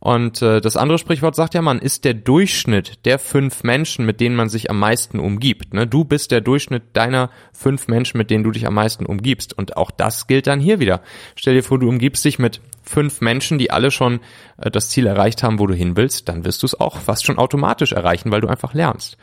Und 0.00 0.40
äh, 0.40 0.62
das 0.62 0.78
andere 0.78 0.98
Sprichwort 0.98 1.34
sagt 1.34 1.54
ja, 1.54 1.60
man 1.60 1.78
ist 1.78 2.06
der 2.06 2.14
Durchschnitt 2.14 3.04
der 3.04 3.18
fünf 3.18 3.62
Menschen, 3.62 4.06
mit 4.06 4.18
denen 4.18 4.34
man 4.34 4.48
sich 4.48 4.70
am 4.70 4.78
meisten 4.78 5.20
umgibt. 5.20 5.74
Ne? 5.74 5.86
Du 5.86 6.04
bist 6.04 6.30
der 6.30 6.40
Durchschnitt 6.40 6.84
deiner 6.94 7.30
fünf 7.52 7.86
Menschen, 7.86 8.16
mit 8.16 8.30
denen 8.30 8.42
du 8.42 8.50
dich 8.50 8.66
am 8.66 8.74
meisten 8.74 9.04
umgibst. 9.04 9.56
Und 9.56 9.76
auch 9.76 9.90
das 9.90 10.26
gilt 10.26 10.46
dann 10.46 10.58
hier 10.58 10.80
wieder. 10.80 11.02
Stell 11.36 11.54
dir 11.54 11.62
vor, 11.62 11.78
du 11.78 11.88
umgibst 11.88 12.24
dich 12.24 12.38
mit 12.38 12.62
fünf 12.82 13.20
Menschen, 13.20 13.58
die 13.58 13.70
alle 13.70 13.90
schon 13.90 14.20
äh, 14.56 14.70
das 14.70 14.88
Ziel 14.88 15.06
erreicht 15.06 15.42
haben, 15.42 15.58
wo 15.58 15.66
du 15.66 15.74
hin 15.74 15.96
willst, 15.96 16.30
dann 16.30 16.46
wirst 16.46 16.62
du 16.62 16.66
es 16.66 16.80
auch 16.80 16.96
fast 16.96 17.26
schon 17.26 17.38
automatisch 17.38 17.92
erreichen, 17.92 18.32
weil 18.32 18.40
du 18.40 18.48
einfach 18.48 18.72
lernst. 18.72 19.18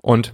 Und 0.00 0.32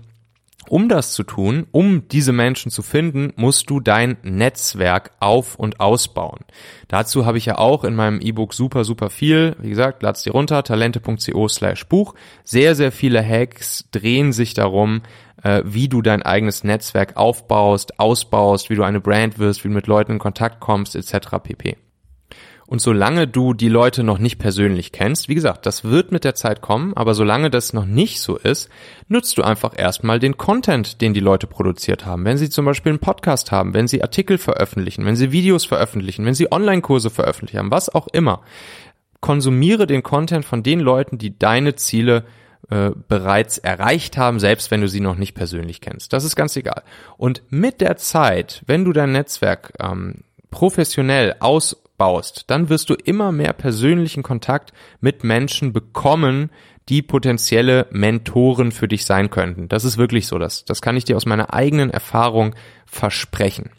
um 0.68 0.88
das 0.88 1.12
zu 1.12 1.22
tun, 1.22 1.66
um 1.72 2.08
diese 2.08 2.32
Menschen 2.32 2.70
zu 2.70 2.82
finden, 2.82 3.32
musst 3.36 3.70
du 3.70 3.80
dein 3.80 4.16
Netzwerk 4.22 5.12
auf 5.20 5.56
und 5.56 5.80
ausbauen. 5.80 6.40
Dazu 6.88 7.26
habe 7.26 7.38
ich 7.38 7.46
ja 7.46 7.58
auch 7.58 7.84
in 7.84 7.94
meinem 7.94 8.20
E-Book 8.20 8.54
super, 8.54 8.84
super 8.84 9.10
viel. 9.10 9.56
Wie 9.60 9.70
gesagt, 9.70 10.02
lad's 10.02 10.22
dir 10.22 10.32
runter, 10.32 10.62
talente.co 10.62 11.48
slash 11.48 11.86
Buch. 11.86 12.14
Sehr, 12.44 12.74
sehr 12.74 12.92
viele 12.92 13.24
Hacks 13.24 13.88
drehen 13.90 14.32
sich 14.32 14.54
darum, 14.54 15.02
äh, 15.42 15.62
wie 15.64 15.88
du 15.88 16.02
dein 16.02 16.22
eigenes 16.22 16.64
Netzwerk 16.64 17.16
aufbaust, 17.16 17.98
ausbaust, 17.98 18.70
wie 18.70 18.76
du 18.76 18.82
eine 18.82 19.00
Brand 19.00 19.38
wirst, 19.38 19.64
wie 19.64 19.68
du 19.68 19.74
mit 19.74 19.86
Leuten 19.86 20.12
in 20.12 20.18
Kontakt 20.18 20.60
kommst, 20.60 20.96
etc. 20.96 21.38
pp. 21.42 21.76
Und 22.68 22.82
solange 22.82 23.26
du 23.26 23.54
die 23.54 23.70
Leute 23.70 24.04
noch 24.04 24.18
nicht 24.18 24.38
persönlich 24.38 24.92
kennst, 24.92 25.30
wie 25.30 25.34
gesagt, 25.34 25.64
das 25.64 25.84
wird 25.84 26.12
mit 26.12 26.22
der 26.22 26.34
Zeit 26.34 26.60
kommen, 26.60 26.92
aber 26.94 27.14
solange 27.14 27.48
das 27.48 27.72
noch 27.72 27.86
nicht 27.86 28.20
so 28.20 28.36
ist, 28.36 28.68
nutzt 29.08 29.38
du 29.38 29.42
einfach 29.42 29.72
erstmal 29.74 30.18
den 30.18 30.36
Content, 30.36 31.00
den 31.00 31.14
die 31.14 31.20
Leute 31.20 31.46
produziert 31.46 32.04
haben. 32.04 32.26
Wenn 32.26 32.36
sie 32.36 32.50
zum 32.50 32.66
Beispiel 32.66 32.90
einen 32.90 32.98
Podcast 32.98 33.52
haben, 33.52 33.72
wenn 33.72 33.88
sie 33.88 34.02
Artikel 34.02 34.36
veröffentlichen, 34.36 35.06
wenn 35.06 35.16
sie 35.16 35.32
Videos 35.32 35.64
veröffentlichen, 35.64 36.26
wenn 36.26 36.34
sie 36.34 36.52
Online-Kurse 36.52 37.08
veröffentlichen 37.08 37.58
haben, 37.58 37.70
was 37.70 37.88
auch 37.88 38.06
immer. 38.08 38.42
Konsumiere 39.20 39.86
den 39.86 40.02
Content 40.02 40.44
von 40.44 40.62
den 40.62 40.80
Leuten, 40.80 41.16
die 41.16 41.38
deine 41.38 41.74
Ziele 41.74 42.26
äh, 42.68 42.90
bereits 43.08 43.56
erreicht 43.56 44.18
haben, 44.18 44.40
selbst 44.40 44.70
wenn 44.70 44.82
du 44.82 44.88
sie 44.88 45.00
noch 45.00 45.16
nicht 45.16 45.34
persönlich 45.34 45.80
kennst. 45.80 46.12
Das 46.12 46.22
ist 46.22 46.36
ganz 46.36 46.54
egal. 46.54 46.82
Und 47.16 47.42
mit 47.48 47.80
der 47.80 47.96
Zeit, 47.96 48.62
wenn 48.66 48.84
du 48.84 48.92
dein 48.92 49.12
Netzwerk 49.12 49.72
ähm, 49.80 50.16
professionell 50.50 51.34
aus 51.40 51.82
baust, 51.98 52.44
dann 52.46 52.68
wirst 52.68 52.88
du 52.88 52.94
immer 52.94 53.32
mehr 53.32 53.52
persönlichen 53.52 54.22
Kontakt 54.22 54.72
mit 55.00 55.24
Menschen 55.24 55.72
bekommen, 55.72 56.50
die 56.88 57.02
potenzielle 57.02 57.86
Mentoren 57.90 58.72
für 58.72 58.88
dich 58.88 59.04
sein 59.04 59.28
könnten. 59.28 59.68
Das 59.68 59.84
ist 59.84 59.98
wirklich 59.98 60.26
so. 60.26 60.38
Das, 60.38 60.64
das 60.64 60.80
kann 60.80 60.96
ich 60.96 61.04
dir 61.04 61.16
aus 61.16 61.26
meiner 61.26 61.52
eigenen 61.52 61.90
Erfahrung 61.90 62.54
versprechen. 62.86 63.70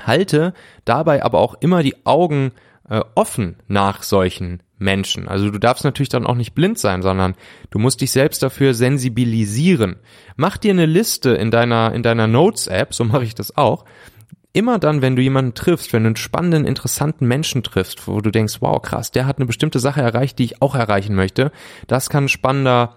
Halte 0.00 0.54
dabei 0.84 1.22
aber 1.22 1.38
auch 1.38 1.54
immer 1.60 1.82
die 1.82 2.04
Augen 2.04 2.52
äh, 2.88 3.00
offen 3.14 3.56
nach 3.68 4.02
solchen 4.02 4.62
Menschen. 4.78 5.28
Also 5.28 5.50
du 5.50 5.58
darfst 5.58 5.84
natürlich 5.84 6.08
dann 6.08 6.26
auch 6.26 6.34
nicht 6.34 6.54
blind 6.54 6.78
sein, 6.78 7.02
sondern 7.02 7.34
du 7.70 7.78
musst 7.78 8.00
dich 8.00 8.10
selbst 8.10 8.42
dafür 8.42 8.74
sensibilisieren. 8.74 9.96
Mach 10.36 10.56
dir 10.56 10.72
eine 10.72 10.86
Liste 10.86 11.30
in 11.30 11.50
deiner, 11.52 11.94
in 11.94 12.02
deiner 12.02 12.26
Notes-App, 12.26 12.92
so 12.92 13.04
mache 13.04 13.24
ich 13.24 13.36
das 13.36 13.56
auch, 13.56 13.84
immer 14.52 14.78
dann, 14.78 15.02
wenn 15.02 15.16
du 15.16 15.22
jemanden 15.22 15.54
triffst, 15.54 15.92
wenn 15.92 16.02
du 16.02 16.08
einen 16.08 16.16
spannenden, 16.16 16.66
interessanten 16.66 17.26
Menschen 17.26 17.62
triffst, 17.62 18.06
wo 18.06 18.20
du 18.20 18.30
denkst, 18.30 18.58
wow, 18.60 18.80
krass, 18.80 19.10
der 19.10 19.26
hat 19.26 19.38
eine 19.38 19.46
bestimmte 19.46 19.78
Sache 19.78 20.02
erreicht, 20.02 20.38
die 20.38 20.44
ich 20.44 20.62
auch 20.62 20.74
erreichen 20.74 21.14
möchte, 21.14 21.52
das 21.86 22.10
kann 22.10 22.24
ein 22.24 22.28
spannender 22.28 22.96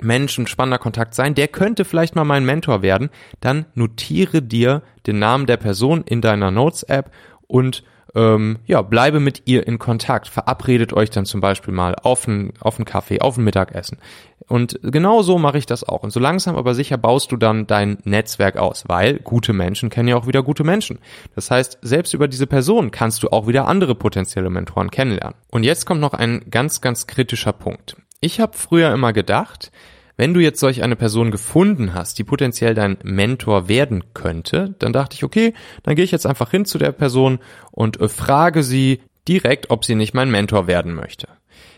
Mensch, 0.00 0.38
ein 0.38 0.46
spannender 0.46 0.78
Kontakt 0.78 1.14
sein, 1.14 1.34
der 1.34 1.48
könnte 1.48 1.84
vielleicht 1.84 2.16
mal 2.16 2.24
mein 2.24 2.44
Mentor 2.44 2.82
werden, 2.82 3.10
dann 3.40 3.66
notiere 3.74 4.42
dir 4.42 4.82
den 5.06 5.18
Namen 5.18 5.46
der 5.46 5.56
Person 5.56 6.02
in 6.04 6.20
deiner 6.20 6.50
Notes-App 6.50 7.10
und 7.46 7.84
ähm, 8.14 8.58
ja, 8.66 8.82
bleibe 8.82 9.20
mit 9.20 9.42
ihr 9.46 9.66
in 9.66 9.78
Kontakt. 9.78 10.28
Verabredet 10.28 10.92
euch 10.92 11.10
dann 11.10 11.26
zum 11.26 11.40
Beispiel 11.40 11.74
mal 11.74 11.94
auf 11.94 12.28
einen, 12.28 12.52
auf 12.60 12.76
einen 12.76 12.84
Kaffee, 12.84 13.20
auf 13.20 13.36
ein 13.36 13.44
Mittagessen. 13.44 13.98
Und 14.46 14.78
genau 14.82 15.22
so 15.22 15.38
mache 15.38 15.58
ich 15.58 15.66
das 15.66 15.84
auch. 15.84 16.02
Und 16.02 16.10
so 16.10 16.20
langsam 16.20 16.56
aber 16.56 16.74
sicher 16.74 16.98
baust 16.98 17.32
du 17.32 17.36
dann 17.36 17.66
dein 17.66 17.98
Netzwerk 18.04 18.56
aus, 18.56 18.84
weil 18.86 19.18
gute 19.18 19.52
Menschen 19.52 19.90
kennen 19.90 20.08
ja 20.08 20.16
auch 20.16 20.26
wieder 20.26 20.42
gute 20.42 20.64
Menschen. 20.64 20.98
Das 21.34 21.50
heißt, 21.50 21.78
selbst 21.82 22.14
über 22.14 22.28
diese 22.28 22.46
Person 22.46 22.90
kannst 22.90 23.22
du 23.22 23.28
auch 23.28 23.46
wieder 23.46 23.66
andere 23.66 23.94
potenzielle 23.94 24.50
Mentoren 24.50 24.90
kennenlernen. 24.90 25.36
Und 25.50 25.64
jetzt 25.64 25.86
kommt 25.86 26.00
noch 26.00 26.14
ein 26.14 26.44
ganz, 26.50 26.80
ganz 26.80 27.06
kritischer 27.06 27.52
Punkt. 27.52 27.96
Ich 28.20 28.40
habe 28.40 28.56
früher 28.56 28.92
immer 28.92 29.12
gedacht, 29.12 29.72
wenn 30.16 30.34
du 30.34 30.40
jetzt 30.40 30.60
solch 30.60 30.82
eine 30.82 30.96
Person 30.96 31.30
gefunden 31.30 31.94
hast, 31.94 32.18
die 32.18 32.24
potenziell 32.24 32.74
dein 32.74 32.98
Mentor 33.02 33.68
werden 33.68 34.04
könnte, 34.14 34.74
dann 34.78 34.92
dachte 34.92 35.14
ich, 35.16 35.24
okay, 35.24 35.54
dann 35.82 35.96
gehe 35.96 36.04
ich 36.04 36.12
jetzt 36.12 36.26
einfach 36.26 36.50
hin 36.50 36.64
zu 36.64 36.78
der 36.78 36.92
Person 36.92 37.38
und 37.70 38.00
äh, 38.00 38.08
frage 38.08 38.62
sie 38.62 39.00
direkt, 39.26 39.70
ob 39.70 39.84
sie 39.84 39.94
nicht 39.94 40.14
mein 40.14 40.30
Mentor 40.30 40.66
werden 40.66 40.94
möchte. 40.94 41.28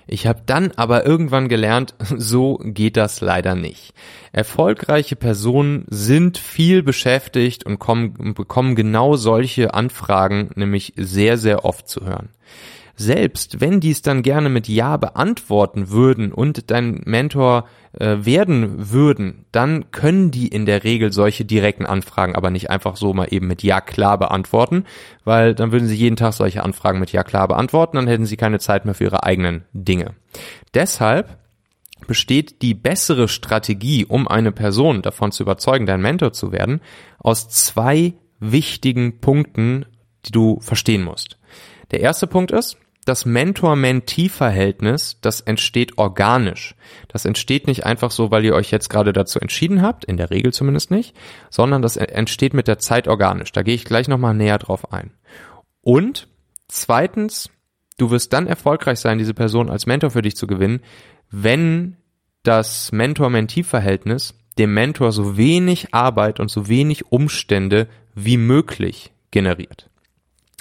Ich 0.08 0.26
habe 0.26 0.42
dann 0.46 0.72
aber 0.76 1.04
irgendwann 1.04 1.48
gelernt, 1.48 1.94
so 2.16 2.60
geht 2.62 2.96
das 2.96 3.20
leider 3.20 3.54
nicht. 3.54 3.94
Erfolgreiche 4.32 5.16
Personen 5.16 5.84
sind 5.88 6.38
viel 6.38 6.82
beschäftigt 6.82 7.64
und 7.64 7.78
kommen, 7.78 8.34
bekommen 8.34 8.76
genau 8.76 9.16
solche 9.16 9.74
Anfragen 9.74 10.50
nämlich 10.54 10.92
sehr, 10.96 11.38
sehr 11.38 11.64
oft 11.64 11.88
zu 11.88 12.04
hören 12.04 12.28
selbst 12.96 13.60
wenn 13.60 13.80
die 13.80 13.90
es 13.90 14.00
dann 14.02 14.22
gerne 14.22 14.48
mit 14.48 14.68
Ja 14.68 14.96
beantworten 14.96 15.90
würden 15.90 16.32
und 16.32 16.70
dein 16.70 17.02
Mentor 17.04 17.66
äh, 17.92 18.16
werden 18.20 18.90
würden, 18.90 19.44
dann 19.52 19.90
können 19.90 20.30
die 20.30 20.48
in 20.48 20.64
der 20.64 20.82
Regel 20.82 21.12
solche 21.12 21.44
direkten 21.44 21.84
Anfragen 21.84 22.34
aber 22.34 22.50
nicht 22.50 22.70
einfach 22.70 22.96
so 22.96 23.12
mal 23.12 23.28
eben 23.30 23.46
mit 23.46 23.62
Ja 23.62 23.82
klar 23.82 24.18
beantworten, 24.18 24.84
weil 25.24 25.54
dann 25.54 25.72
würden 25.72 25.86
sie 25.88 25.94
jeden 25.94 26.16
Tag 26.16 26.32
solche 26.32 26.62
Anfragen 26.62 26.98
mit 26.98 27.12
Ja 27.12 27.22
klar 27.22 27.46
beantworten, 27.48 27.96
dann 27.96 28.08
hätten 28.08 28.26
sie 28.26 28.38
keine 28.38 28.58
Zeit 28.58 28.86
mehr 28.86 28.94
für 28.94 29.04
ihre 29.04 29.24
eigenen 29.24 29.64
Dinge. 29.74 30.14
Deshalb 30.72 31.38
besteht 32.06 32.62
die 32.62 32.74
bessere 32.74 33.28
Strategie, 33.28 34.06
um 34.06 34.26
eine 34.26 34.52
Person 34.52 35.02
davon 35.02 35.32
zu 35.32 35.42
überzeugen, 35.42 35.86
dein 35.86 36.00
Mentor 36.00 36.32
zu 36.32 36.52
werden, 36.52 36.80
aus 37.18 37.48
zwei 37.48 38.14
wichtigen 38.40 39.20
Punkten, 39.20 39.86
die 40.24 40.32
du 40.32 40.60
verstehen 40.60 41.04
musst. 41.04 41.38
Der 41.90 42.00
erste 42.00 42.26
Punkt 42.26 42.50
ist, 42.50 42.76
das 43.06 43.24
Mentor-Mentee-Verhältnis, 43.24 45.18
das 45.20 45.40
entsteht 45.40 45.96
organisch. 45.96 46.74
Das 47.06 47.24
entsteht 47.24 47.68
nicht 47.68 47.86
einfach 47.86 48.10
so, 48.10 48.32
weil 48.32 48.44
ihr 48.44 48.54
euch 48.54 48.72
jetzt 48.72 48.90
gerade 48.90 49.12
dazu 49.12 49.38
entschieden 49.38 49.80
habt, 49.80 50.04
in 50.04 50.16
der 50.16 50.30
Regel 50.30 50.52
zumindest 50.52 50.90
nicht, 50.90 51.16
sondern 51.48 51.82
das 51.82 51.96
entsteht 51.96 52.52
mit 52.52 52.66
der 52.66 52.78
Zeit 52.78 53.06
organisch. 53.06 53.52
Da 53.52 53.62
gehe 53.62 53.76
ich 53.76 53.84
gleich 53.84 54.08
nochmal 54.08 54.34
näher 54.34 54.58
drauf 54.58 54.92
ein. 54.92 55.12
Und 55.82 56.26
zweitens, 56.66 57.48
du 57.96 58.10
wirst 58.10 58.32
dann 58.32 58.48
erfolgreich 58.48 58.98
sein, 58.98 59.18
diese 59.18 59.34
Person 59.34 59.70
als 59.70 59.86
Mentor 59.86 60.10
für 60.10 60.22
dich 60.22 60.34
zu 60.34 60.48
gewinnen, 60.48 60.80
wenn 61.30 61.96
das 62.42 62.90
Mentor-Mentee-Verhältnis 62.90 64.34
dem 64.58 64.74
Mentor 64.74 65.12
so 65.12 65.36
wenig 65.36 65.94
Arbeit 65.94 66.40
und 66.40 66.50
so 66.50 66.66
wenig 66.68 67.12
Umstände 67.12 67.86
wie 68.16 68.36
möglich 68.36 69.12
generiert. 69.30 69.90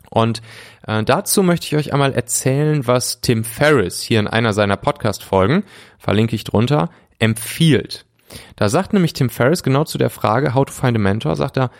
Und 0.10 0.42
äh, 0.88 1.04
dazu 1.04 1.44
möchte 1.44 1.68
ich 1.68 1.76
euch 1.76 1.94
einmal 1.94 2.14
erzählen, 2.14 2.88
was 2.88 3.22
Tim 3.22 3.44
Ferriss 3.44 4.02
hier 4.02 4.20
in 4.20 4.28
einer 4.28 4.54
seiner 4.54 4.78
Podcast-Folgen, 4.78 5.64
verlinke 5.98 6.36
ich 6.36 6.44
drunter, 6.44 6.90
empfiehlt. 7.20 8.06
Da 8.56 8.70
sagt 8.70 8.94
nämlich 8.94 9.14
Tim 9.14 9.30
Ferriss 9.30 9.64
genau 9.64 9.84
zu 9.84 9.98
der 9.98 10.10
Frage, 10.10 10.54
how 10.54 10.66
to 10.66 10.74
find 10.74 10.98
a 10.98 11.00
mentor, 11.00 11.36
sagt 11.36 11.58
er, 11.58 11.72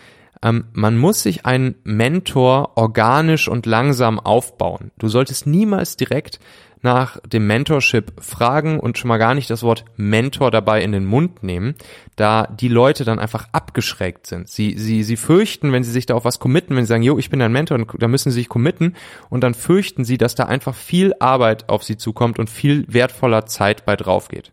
ähm, 0.44 0.66
man 0.74 0.98
muss 0.98 1.24
sich 1.24 1.46
einen 1.46 1.76
Mentor 1.84 2.74
organisch 2.76 3.48
und 3.48 3.66
langsam 3.66 4.20
aufbauen. 4.20 4.92
Du 5.00 5.08
solltest 5.08 5.48
niemals 5.48 5.98
direkt 5.98 6.40
nach 6.82 7.20
dem 7.22 7.48
Mentorship 7.48 8.14
fragen 8.22 8.80
und 8.80 8.98
schon 8.98 9.08
mal 9.08 9.18
gar 9.18 9.34
nicht 9.34 9.50
das 9.50 9.64
Wort 9.64 9.86
Mentor 9.96 10.52
dabei 10.52 10.82
in 10.82 10.92
den 10.92 11.06
Mund 11.06 11.44
nehmen, 11.44 11.76
da 12.16 12.48
die 12.48 12.68
Leute 12.68 13.06
dann 13.06 13.20
einfach 13.20 13.48
abgeschreckt 13.52 14.28
sind. 14.28 14.50
Sie, 14.50 14.78
sie, 14.78 15.04
sie 15.04 15.18
fürchten, 15.18 15.72
wenn 15.72 15.84
sie 15.84 15.92
sich 15.92 16.06
da 16.06 16.14
auf 16.14 16.26
was 16.26 16.40
committen, 16.40 16.76
wenn 16.76 16.86
sie 16.86 16.90
sagen, 16.90 17.04
jo, 17.04 17.18
ich 17.18 17.30
bin 17.30 17.40
dein 17.40 17.52
Mentor, 17.52 17.80
da 17.98 18.08
müssen 18.08 18.32
sie 18.32 18.40
sich 18.40 18.50
committen 18.50 18.96
und 19.30 19.44
dann 19.44 19.54
fürchten 19.54 20.06
sie, 20.06 20.18
dass 20.18 20.36
da 20.36 20.46
einfach 20.46 20.76
viel 20.76 21.14
Arbeit 21.20 21.70
auf 21.70 21.84
sie 21.84 21.98
zukommt 21.98 22.40
und 22.40 22.50
viel 22.50 22.86
wertvoller 22.88 23.46
Zeit 23.46 23.86
bei 23.86 23.96
drauf 23.96 24.28
geht. 24.28 24.52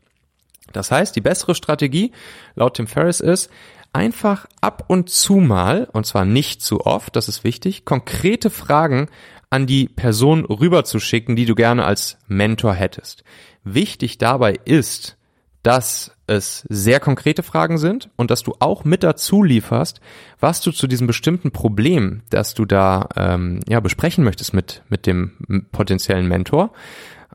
Das 0.73 0.91
heißt, 0.91 1.15
die 1.15 1.21
bessere 1.21 1.55
Strategie 1.55 2.13
laut 2.55 2.75
Tim 2.75 2.87
Ferriss 2.87 3.21
ist, 3.21 3.51
einfach 3.93 4.47
ab 4.61 4.85
und 4.89 5.11
zu 5.11 5.35
mal, 5.35 5.89
und 5.93 6.07
zwar 6.07 6.25
nicht 6.25 6.63
zu 6.63 6.87
oft, 6.87 7.15
das 7.15 7.29
ist 7.29 7.45
wichtig, 7.45 7.85
konkrete 7.85 8.51
Fragen 8.51 9.09
an 9.53 9.67
die 9.67 9.87
Person 9.87 10.47
rüberzuschicken, 10.47 11.37
die 11.37 11.45
du 11.45 11.55
gerne 11.55 11.85
als 11.85 12.17
Mentor 12.27 12.73
hättest. 12.73 13.23
Wichtig 13.65 14.17
dabei 14.17 14.59
ist, 14.65 15.19
dass 15.63 16.17
es 16.27 16.65
sehr 16.71 17.01
konkrete 17.01 17.43
Fragen 17.43 17.77
sind 17.77 18.09
und 18.17 18.31
dass 18.31 18.43
du 18.43 18.55
auch 18.61 18.85
mit 18.85 19.03
dazu 19.03 19.43
lieferst, 19.43 20.01
was 20.41 20.63
du 20.63 20.73
zu 20.73 20.87
diesem 20.87 21.07
bestimmten 21.07 21.53
Problem, 21.53 22.23
das 22.31 22.55
du 22.55 22.65
da 22.65 23.09
ähm, 23.15 23.61
ja 23.69 23.81
besprechen 23.81 24.25
möchtest 24.25 24.55
mit 24.55 24.83
mit 24.89 25.07
dem 25.07 25.67
potenziellen 25.71 26.27
Mentor, 26.27 26.73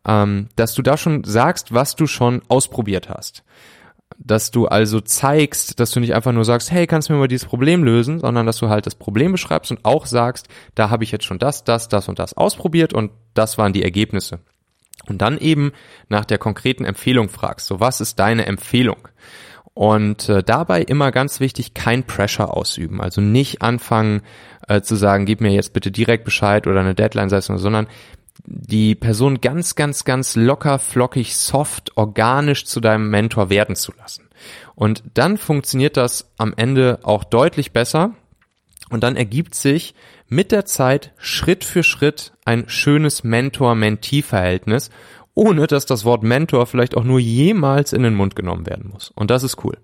ähm, 0.05 0.47
dass 0.55 0.73
du 0.73 0.81
da 0.81 0.97
schon 0.97 1.23
sagst, 1.23 1.73
was 1.73 1.95
du 1.95 2.07
schon 2.07 2.41
ausprobiert 2.47 3.09
hast. 3.09 3.43
Dass 4.17 4.51
du 4.51 4.67
also 4.67 4.99
zeigst, 5.01 5.79
dass 5.79 5.91
du 5.91 5.99
nicht 5.99 6.15
einfach 6.15 6.31
nur 6.31 6.45
sagst, 6.45 6.71
hey, 6.71 6.87
kannst 6.87 7.09
du 7.09 7.13
mir 7.13 7.19
mal 7.19 7.27
dieses 7.27 7.47
Problem 7.47 7.83
lösen, 7.83 8.19
sondern 8.19 8.45
dass 8.45 8.57
du 8.57 8.69
halt 8.69 8.85
das 8.85 8.95
Problem 8.95 9.31
beschreibst 9.31 9.71
und 9.71 9.85
auch 9.85 10.05
sagst, 10.05 10.47
da 10.75 10.89
habe 10.89 11.03
ich 11.03 11.11
jetzt 11.11 11.25
schon 11.25 11.39
das, 11.39 11.63
das, 11.63 11.87
das 11.89 12.07
und 12.07 12.19
das 12.19 12.35
ausprobiert 12.35 12.93
und 12.93 13.11
das 13.33 13.57
waren 13.57 13.73
die 13.73 13.83
Ergebnisse. 13.83 14.39
Und 15.07 15.21
dann 15.21 15.37
eben 15.37 15.71
nach 16.09 16.25
der 16.25 16.37
konkreten 16.37 16.85
Empfehlung 16.85 17.29
fragst, 17.29 17.67
so 17.67 17.79
was 17.79 18.01
ist 18.01 18.19
deine 18.19 18.45
Empfehlung? 18.45 19.07
Und 19.73 20.27
äh, 20.27 20.41
dabei 20.41 20.81
immer 20.81 21.11
ganz 21.11 21.39
wichtig, 21.39 21.75
kein 21.75 22.03
Pressure 22.03 22.57
ausüben. 22.57 22.99
Also 22.99 23.21
nicht 23.21 23.61
anfangen 23.61 24.23
äh, 24.67 24.81
zu 24.81 24.95
sagen, 24.95 25.25
gib 25.25 25.39
mir 25.39 25.51
jetzt 25.51 25.71
bitte 25.71 25.91
direkt 25.91 26.25
Bescheid 26.25 26.65
oder 26.65 26.79
eine 26.79 26.95
Deadline 26.95 27.29
setzen, 27.29 27.59
sondern 27.59 27.87
die 28.47 28.95
Person 28.95 29.41
ganz, 29.41 29.75
ganz, 29.75 30.05
ganz 30.05 30.35
locker, 30.35 30.79
flockig, 30.79 31.35
soft, 31.35 31.95
organisch 31.97 32.65
zu 32.65 32.79
deinem 32.79 33.09
Mentor 33.09 33.49
werden 33.49 33.75
zu 33.75 33.91
lassen. 33.97 34.29
Und 34.75 35.03
dann 35.13 35.37
funktioniert 35.37 35.97
das 35.97 36.31
am 36.37 36.53
Ende 36.55 36.99
auch 37.03 37.23
deutlich 37.23 37.73
besser. 37.73 38.13
Und 38.89 39.03
dann 39.03 39.17
ergibt 39.17 39.53
sich 39.53 39.93
mit 40.29 40.51
der 40.51 40.65
Zeit 40.65 41.11
Schritt 41.17 41.65
für 41.65 41.83
Schritt 41.83 42.33
ein 42.45 42.69
schönes 42.69 43.23
Mentor-Mentee-Verhältnis 43.23 44.89
ohne 45.37 45.67
dass 45.67 45.85
das 45.85 46.03
Wort 46.03 46.23
Mentor 46.23 46.65
vielleicht 46.65 46.97
auch 46.97 47.03
nur 47.03 47.19
jemals 47.19 47.93
in 47.93 48.01
den 48.01 48.15
Mund 48.15 48.35
genommen 48.35 48.65
werden 48.65 48.89
muss. 48.91 49.11
Und 49.13 49.29
das 49.29 49.43
ist 49.43 49.63
cool. 49.63 49.77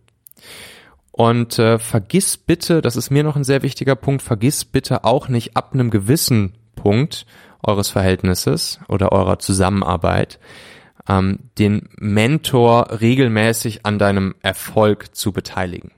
Und 1.11 1.59
äh, 1.59 1.77
vergiss 1.77 2.37
bitte, 2.37 2.81
das 2.81 2.95
ist 2.95 3.11
mir 3.11 3.23
noch 3.23 3.35
ein 3.35 3.43
sehr 3.43 3.61
wichtiger 3.61 3.95
Punkt, 3.95 4.23
vergiss 4.23 4.65
bitte 4.65 5.03
auch 5.03 5.27
nicht 5.27 5.55
ab 5.55 5.73
einem 5.73 5.91
gewissen 5.91 6.53
Punkt 6.75 7.27
eures 7.63 7.89
Verhältnisses 7.89 8.79
oder 8.87 9.11
eurer 9.11 9.39
Zusammenarbeit, 9.39 10.39
ähm, 11.07 11.39
den 11.57 11.89
Mentor 11.97 12.99
regelmäßig 13.01 13.85
an 13.85 13.99
deinem 13.99 14.35
Erfolg 14.41 15.15
zu 15.15 15.31
beteiligen. 15.31 15.91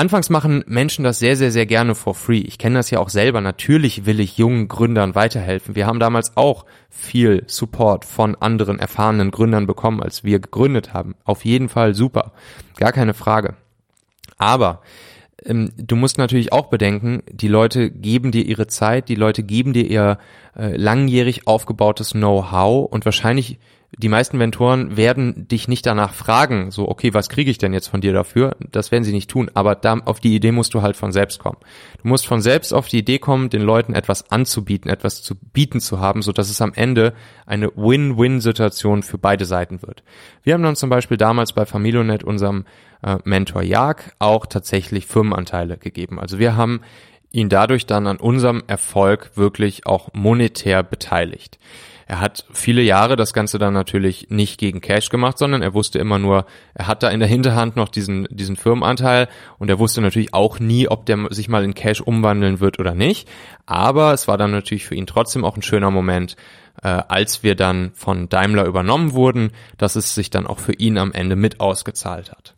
Anfangs 0.00 0.30
machen 0.30 0.64
Menschen 0.66 1.04
das 1.04 1.18
sehr, 1.18 1.36
sehr, 1.36 1.50
sehr 1.50 1.66
gerne 1.66 1.94
for 1.94 2.14
free. 2.14 2.38
Ich 2.38 2.58
kenne 2.58 2.76
das 2.76 2.90
ja 2.90 3.00
auch 3.00 3.10
selber. 3.10 3.40
Natürlich 3.40 4.06
will 4.06 4.20
ich 4.20 4.38
jungen 4.38 4.68
Gründern 4.68 5.14
weiterhelfen. 5.14 5.74
Wir 5.74 5.86
haben 5.86 6.00
damals 6.00 6.36
auch 6.36 6.64
viel 6.88 7.42
Support 7.46 8.04
von 8.04 8.34
anderen 8.36 8.78
erfahrenen 8.78 9.30
Gründern 9.30 9.66
bekommen, 9.66 10.02
als 10.02 10.24
wir 10.24 10.38
gegründet 10.38 10.94
haben. 10.94 11.16
Auf 11.24 11.44
jeden 11.44 11.68
Fall 11.68 11.94
super. 11.94 12.32
Gar 12.76 12.92
keine 12.92 13.14
Frage. 13.14 13.56
Aber 14.38 14.80
ähm, 15.44 15.72
du 15.76 15.96
musst 15.96 16.18
natürlich 16.18 16.52
auch 16.52 16.66
bedenken, 16.66 17.22
die 17.30 17.48
Leute 17.48 17.90
geben 17.90 18.30
dir 18.30 18.44
ihre 18.44 18.66
Zeit, 18.66 19.08
die 19.08 19.14
Leute 19.14 19.42
geben 19.42 19.72
dir 19.72 19.86
ihr 19.86 20.18
äh, 20.56 20.76
langjährig 20.76 21.46
aufgebautes 21.46 22.12
Know-how 22.12 22.90
und 22.90 23.04
wahrscheinlich 23.04 23.58
die 23.98 24.08
meisten 24.08 24.38
Mentoren 24.38 24.96
werden 24.96 25.48
dich 25.48 25.66
nicht 25.66 25.84
danach 25.84 26.14
fragen, 26.14 26.70
so, 26.70 26.88
okay, 26.88 27.12
was 27.12 27.28
kriege 27.28 27.50
ich 27.50 27.58
denn 27.58 27.72
jetzt 27.72 27.88
von 27.88 28.00
dir 28.00 28.12
dafür? 28.12 28.56
Das 28.70 28.92
werden 28.92 29.02
sie 29.02 29.12
nicht 29.12 29.28
tun, 29.28 29.50
aber 29.54 29.74
da, 29.74 29.94
auf 30.04 30.20
die 30.20 30.34
Idee 30.34 30.52
musst 30.52 30.74
du 30.74 30.82
halt 30.82 30.96
von 30.96 31.10
selbst 31.10 31.40
kommen. 31.40 31.58
Du 32.00 32.08
musst 32.08 32.26
von 32.26 32.40
selbst 32.40 32.72
auf 32.72 32.86
die 32.86 32.98
Idee 32.98 33.18
kommen, 33.18 33.50
den 33.50 33.62
Leuten 33.62 33.92
etwas 33.92 34.30
anzubieten, 34.30 34.90
etwas 34.90 35.22
zu 35.22 35.34
bieten 35.34 35.80
zu 35.80 35.98
haben, 35.98 36.22
so 36.22 36.30
dass 36.30 36.50
es 36.50 36.62
am 36.62 36.72
Ende 36.74 37.14
eine 37.46 37.72
Win-Win-Situation 37.74 39.02
für 39.02 39.18
beide 39.18 39.44
Seiten 39.44 39.82
wird. 39.82 40.04
Wir 40.44 40.54
haben 40.54 40.62
dann 40.62 40.76
zum 40.76 40.88
Beispiel 40.88 41.16
damals 41.16 41.52
bei 41.52 41.66
Familionet 41.66 42.22
unserem 42.22 42.64
äh, 43.02 43.18
Mentor 43.24 43.62
Jag 43.62 44.12
auch 44.18 44.46
tatsächlich 44.46 45.06
Firmenanteile 45.06 45.76
gegeben. 45.76 46.18
Also 46.18 46.38
wir 46.38 46.56
haben 46.56 46.80
ihn 47.32 47.48
dadurch 47.48 47.86
dann 47.86 48.06
an 48.06 48.16
unserem 48.16 48.62
Erfolg 48.66 49.32
wirklich 49.36 49.86
auch 49.86 50.08
monetär 50.12 50.82
beteiligt. 50.82 51.58
Er 52.10 52.18
hat 52.18 52.44
viele 52.52 52.82
Jahre 52.82 53.14
das 53.14 53.32
Ganze 53.32 53.60
dann 53.60 53.72
natürlich 53.72 54.30
nicht 54.30 54.58
gegen 54.58 54.80
Cash 54.80 55.10
gemacht, 55.10 55.38
sondern 55.38 55.62
er 55.62 55.74
wusste 55.74 56.00
immer 56.00 56.18
nur, 56.18 56.44
er 56.74 56.88
hat 56.88 57.04
da 57.04 57.08
in 57.08 57.20
der 57.20 57.28
Hinterhand 57.28 57.76
noch 57.76 57.88
diesen, 57.88 58.26
diesen 58.32 58.56
Firmenanteil 58.56 59.28
und 59.58 59.70
er 59.70 59.78
wusste 59.78 60.00
natürlich 60.00 60.34
auch 60.34 60.58
nie, 60.58 60.88
ob 60.88 61.06
der 61.06 61.28
sich 61.30 61.48
mal 61.48 61.62
in 61.62 61.74
Cash 61.74 62.00
umwandeln 62.00 62.58
wird 62.58 62.80
oder 62.80 62.96
nicht. 62.96 63.28
Aber 63.64 64.12
es 64.12 64.26
war 64.26 64.38
dann 64.38 64.50
natürlich 64.50 64.86
für 64.86 64.96
ihn 64.96 65.06
trotzdem 65.06 65.44
auch 65.44 65.54
ein 65.54 65.62
schöner 65.62 65.92
Moment, 65.92 66.34
äh, 66.82 66.88
als 66.88 67.44
wir 67.44 67.54
dann 67.54 67.92
von 67.94 68.28
Daimler 68.28 68.64
übernommen 68.64 69.12
wurden, 69.12 69.52
dass 69.78 69.94
es 69.94 70.12
sich 70.12 70.30
dann 70.30 70.48
auch 70.48 70.58
für 70.58 70.72
ihn 70.72 70.98
am 70.98 71.12
Ende 71.12 71.36
mit 71.36 71.60
ausgezahlt 71.60 72.32
hat. 72.32 72.56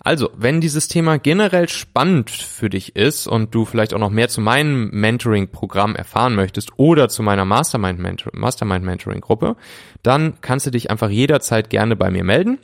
Also, 0.00 0.30
wenn 0.34 0.60
dieses 0.60 0.88
Thema 0.88 1.18
generell 1.18 1.68
spannend 1.68 2.30
für 2.30 2.70
dich 2.70 2.96
ist 2.96 3.26
und 3.26 3.54
du 3.54 3.66
vielleicht 3.66 3.94
auch 3.94 3.98
noch 3.98 4.10
mehr 4.10 4.28
zu 4.28 4.40
meinem 4.40 4.90
Mentoring-Programm 4.90 5.94
erfahren 5.94 6.34
möchtest 6.34 6.78
oder 6.78 7.08
zu 7.08 7.22
meiner 7.22 7.44
Mastermind-Mentoring-Gruppe, 7.44 9.54
dann 10.02 10.40
kannst 10.40 10.66
du 10.66 10.70
dich 10.70 10.90
einfach 10.90 11.10
jederzeit 11.10 11.70
gerne 11.70 11.94
bei 11.96 12.10
mir 12.10 12.24
melden 12.24 12.58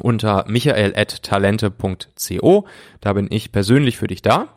unter 0.00 0.44
michael.talente.co. 0.48 2.66
Da 3.00 3.12
bin 3.12 3.28
ich 3.30 3.52
persönlich 3.52 3.96
für 3.96 4.08
dich 4.08 4.22
da. 4.22 4.48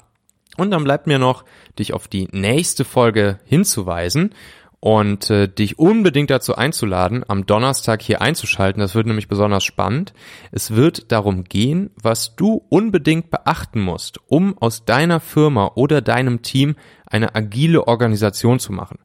Und 0.58 0.72
dann 0.72 0.84
bleibt 0.84 1.06
mir 1.08 1.20
noch, 1.20 1.46
dich 1.78 1.94
auf 1.94 2.08
die 2.08 2.28
nächste 2.32 2.84
Folge 2.84 3.38
hinzuweisen 3.46 4.34
und 4.80 5.30
äh, 5.30 5.48
dich 5.48 5.80
unbedingt 5.80 6.30
dazu 6.30 6.56
einzuladen, 6.56 7.24
am 7.28 7.46
Donnerstag 7.46 8.02
hier 8.02 8.22
einzuschalten. 8.22 8.80
Das 8.80 8.96
wird 8.96 9.08
nämlich 9.08 9.28
besonders 9.28 9.64
spannend. 9.64 10.14
Es 10.52 10.76
wird 10.76 11.12
darum 11.12 11.44
gehen, 11.44 11.90
was 12.02 12.36
du 12.36 12.64
unbedingt 12.70 13.32
beachten 13.32 13.82
musst, 13.82 14.20
um 14.28 14.58
aus 14.60 14.86
deiner 14.86 15.20
Firma 15.20 15.72
oder 15.76 16.02
deinem 16.02 16.42
Team 16.42 16.76
eine 17.06 17.36
agile 17.36 17.88
Organisation 17.88 18.60
zu 18.60 18.72
machen. 18.72 19.00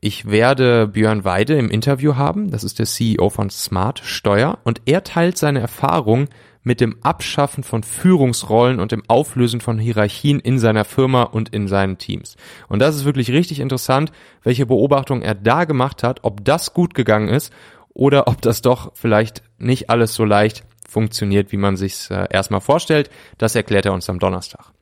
Ich 0.00 0.30
werde 0.30 0.88
Björn 0.88 1.24
Weide 1.24 1.56
im 1.56 1.70
Interview 1.70 2.16
haben, 2.16 2.50
das 2.50 2.64
ist 2.64 2.78
der 2.78 2.86
CEO 2.86 3.30
von 3.30 3.48
Smart 3.50 4.00
Steuer, 4.04 4.58
und 4.62 4.82
er 4.84 5.02
teilt 5.04 5.38
seine 5.38 5.60
Erfahrung 5.60 6.28
mit 6.66 6.80
dem 6.80 6.96
Abschaffen 7.02 7.62
von 7.62 7.84
Führungsrollen 7.84 8.80
und 8.80 8.90
dem 8.90 9.04
Auflösen 9.06 9.60
von 9.60 9.78
Hierarchien 9.78 10.40
in 10.40 10.58
seiner 10.58 10.84
Firma 10.84 11.22
und 11.22 11.50
in 11.50 11.68
seinen 11.68 11.96
Teams. 11.96 12.36
Und 12.68 12.80
das 12.80 12.96
ist 12.96 13.04
wirklich 13.04 13.30
richtig 13.30 13.60
interessant, 13.60 14.10
welche 14.42 14.66
Beobachtung 14.66 15.22
er 15.22 15.36
da 15.36 15.64
gemacht 15.64 16.02
hat, 16.02 16.24
ob 16.24 16.44
das 16.44 16.74
gut 16.74 16.94
gegangen 16.94 17.28
ist 17.28 17.52
oder 17.94 18.26
ob 18.26 18.42
das 18.42 18.62
doch 18.62 18.90
vielleicht 18.94 19.44
nicht 19.58 19.90
alles 19.90 20.14
so 20.14 20.24
leicht 20.24 20.64
funktioniert, 20.88 21.52
wie 21.52 21.56
man 21.56 21.76
sich 21.76 22.10
äh, 22.10 22.26
erstmal 22.30 22.60
vorstellt. 22.60 23.10
Das 23.38 23.54
erklärt 23.54 23.86
er 23.86 23.92
uns 23.92 24.10
am 24.10 24.18
Donnerstag. 24.18 24.72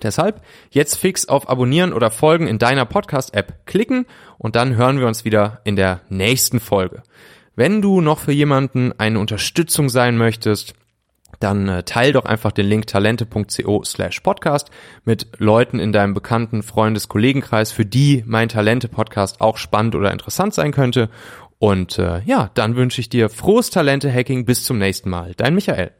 Deshalb 0.00 0.42
jetzt 0.70 0.94
fix 0.94 1.26
auf 1.26 1.48
Abonnieren 1.48 1.92
oder 1.92 2.12
Folgen 2.12 2.46
in 2.46 2.58
deiner 2.60 2.84
Podcast-App 2.84 3.66
klicken 3.66 4.06
und 4.38 4.54
dann 4.54 4.76
hören 4.76 5.00
wir 5.00 5.08
uns 5.08 5.24
wieder 5.24 5.60
in 5.64 5.74
der 5.74 6.02
nächsten 6.08 6.60
Folge. 6.60 7.02
Wenn 7.56 7.82
du 7.82 8.00
noch 8.00 8.20
für 8.20 8.32
jemanden 8.32 8.92
eine 8.96 9.18
Unterstützung 9.18 9.88
sein 9.88 10.16
möchtest, 10.16 10.74
dann 11.40 11.68
äh, 11.68 11.82
teil 11.82 12.12
doch 12.12 12.24
einfach 12.24 12.52
den 12.52 12.66
Link 12.66 12.86
talente.co 12.86 13.84
slash 13.84 14.20
podcast 14.20 14.70
mit 15.04 15.28
Leuten 15.38 15.78
in 15.78 15.92
deinem 15.92 16.14
bekannten 16.14 16.62
Freundes-, 16.62 17.08
Kollegenkreis, 17.08 17.72
für 17.72 17.84
die 17.84 18.22
mein 18.26 18.48
Talente-Podcast 18.48 19.40
auch 19.40 19.56
spannend 19.56 19.94
oder 19.94 20.12
interessant 20.12 20.54
sein 20.54 20.72
könnte. 20.72 21.10
Und 21.58 21.98
äh, 21.98 22.20
ja, 22.24 22.50
dann 22.54 22.76
wünsche 22.76 23.00
ich 23.00 23.08
dir 23.08 23.28
frohes 23.28 23.70
Talente-Hacking. 23.70 24.44
Bis 24.44 24.64
zum 24.64 24.78
nächsten 24.78 25.10
Mal. 25.10 25.32
Dein 25.36 25.54
Michael. 25.54 25.92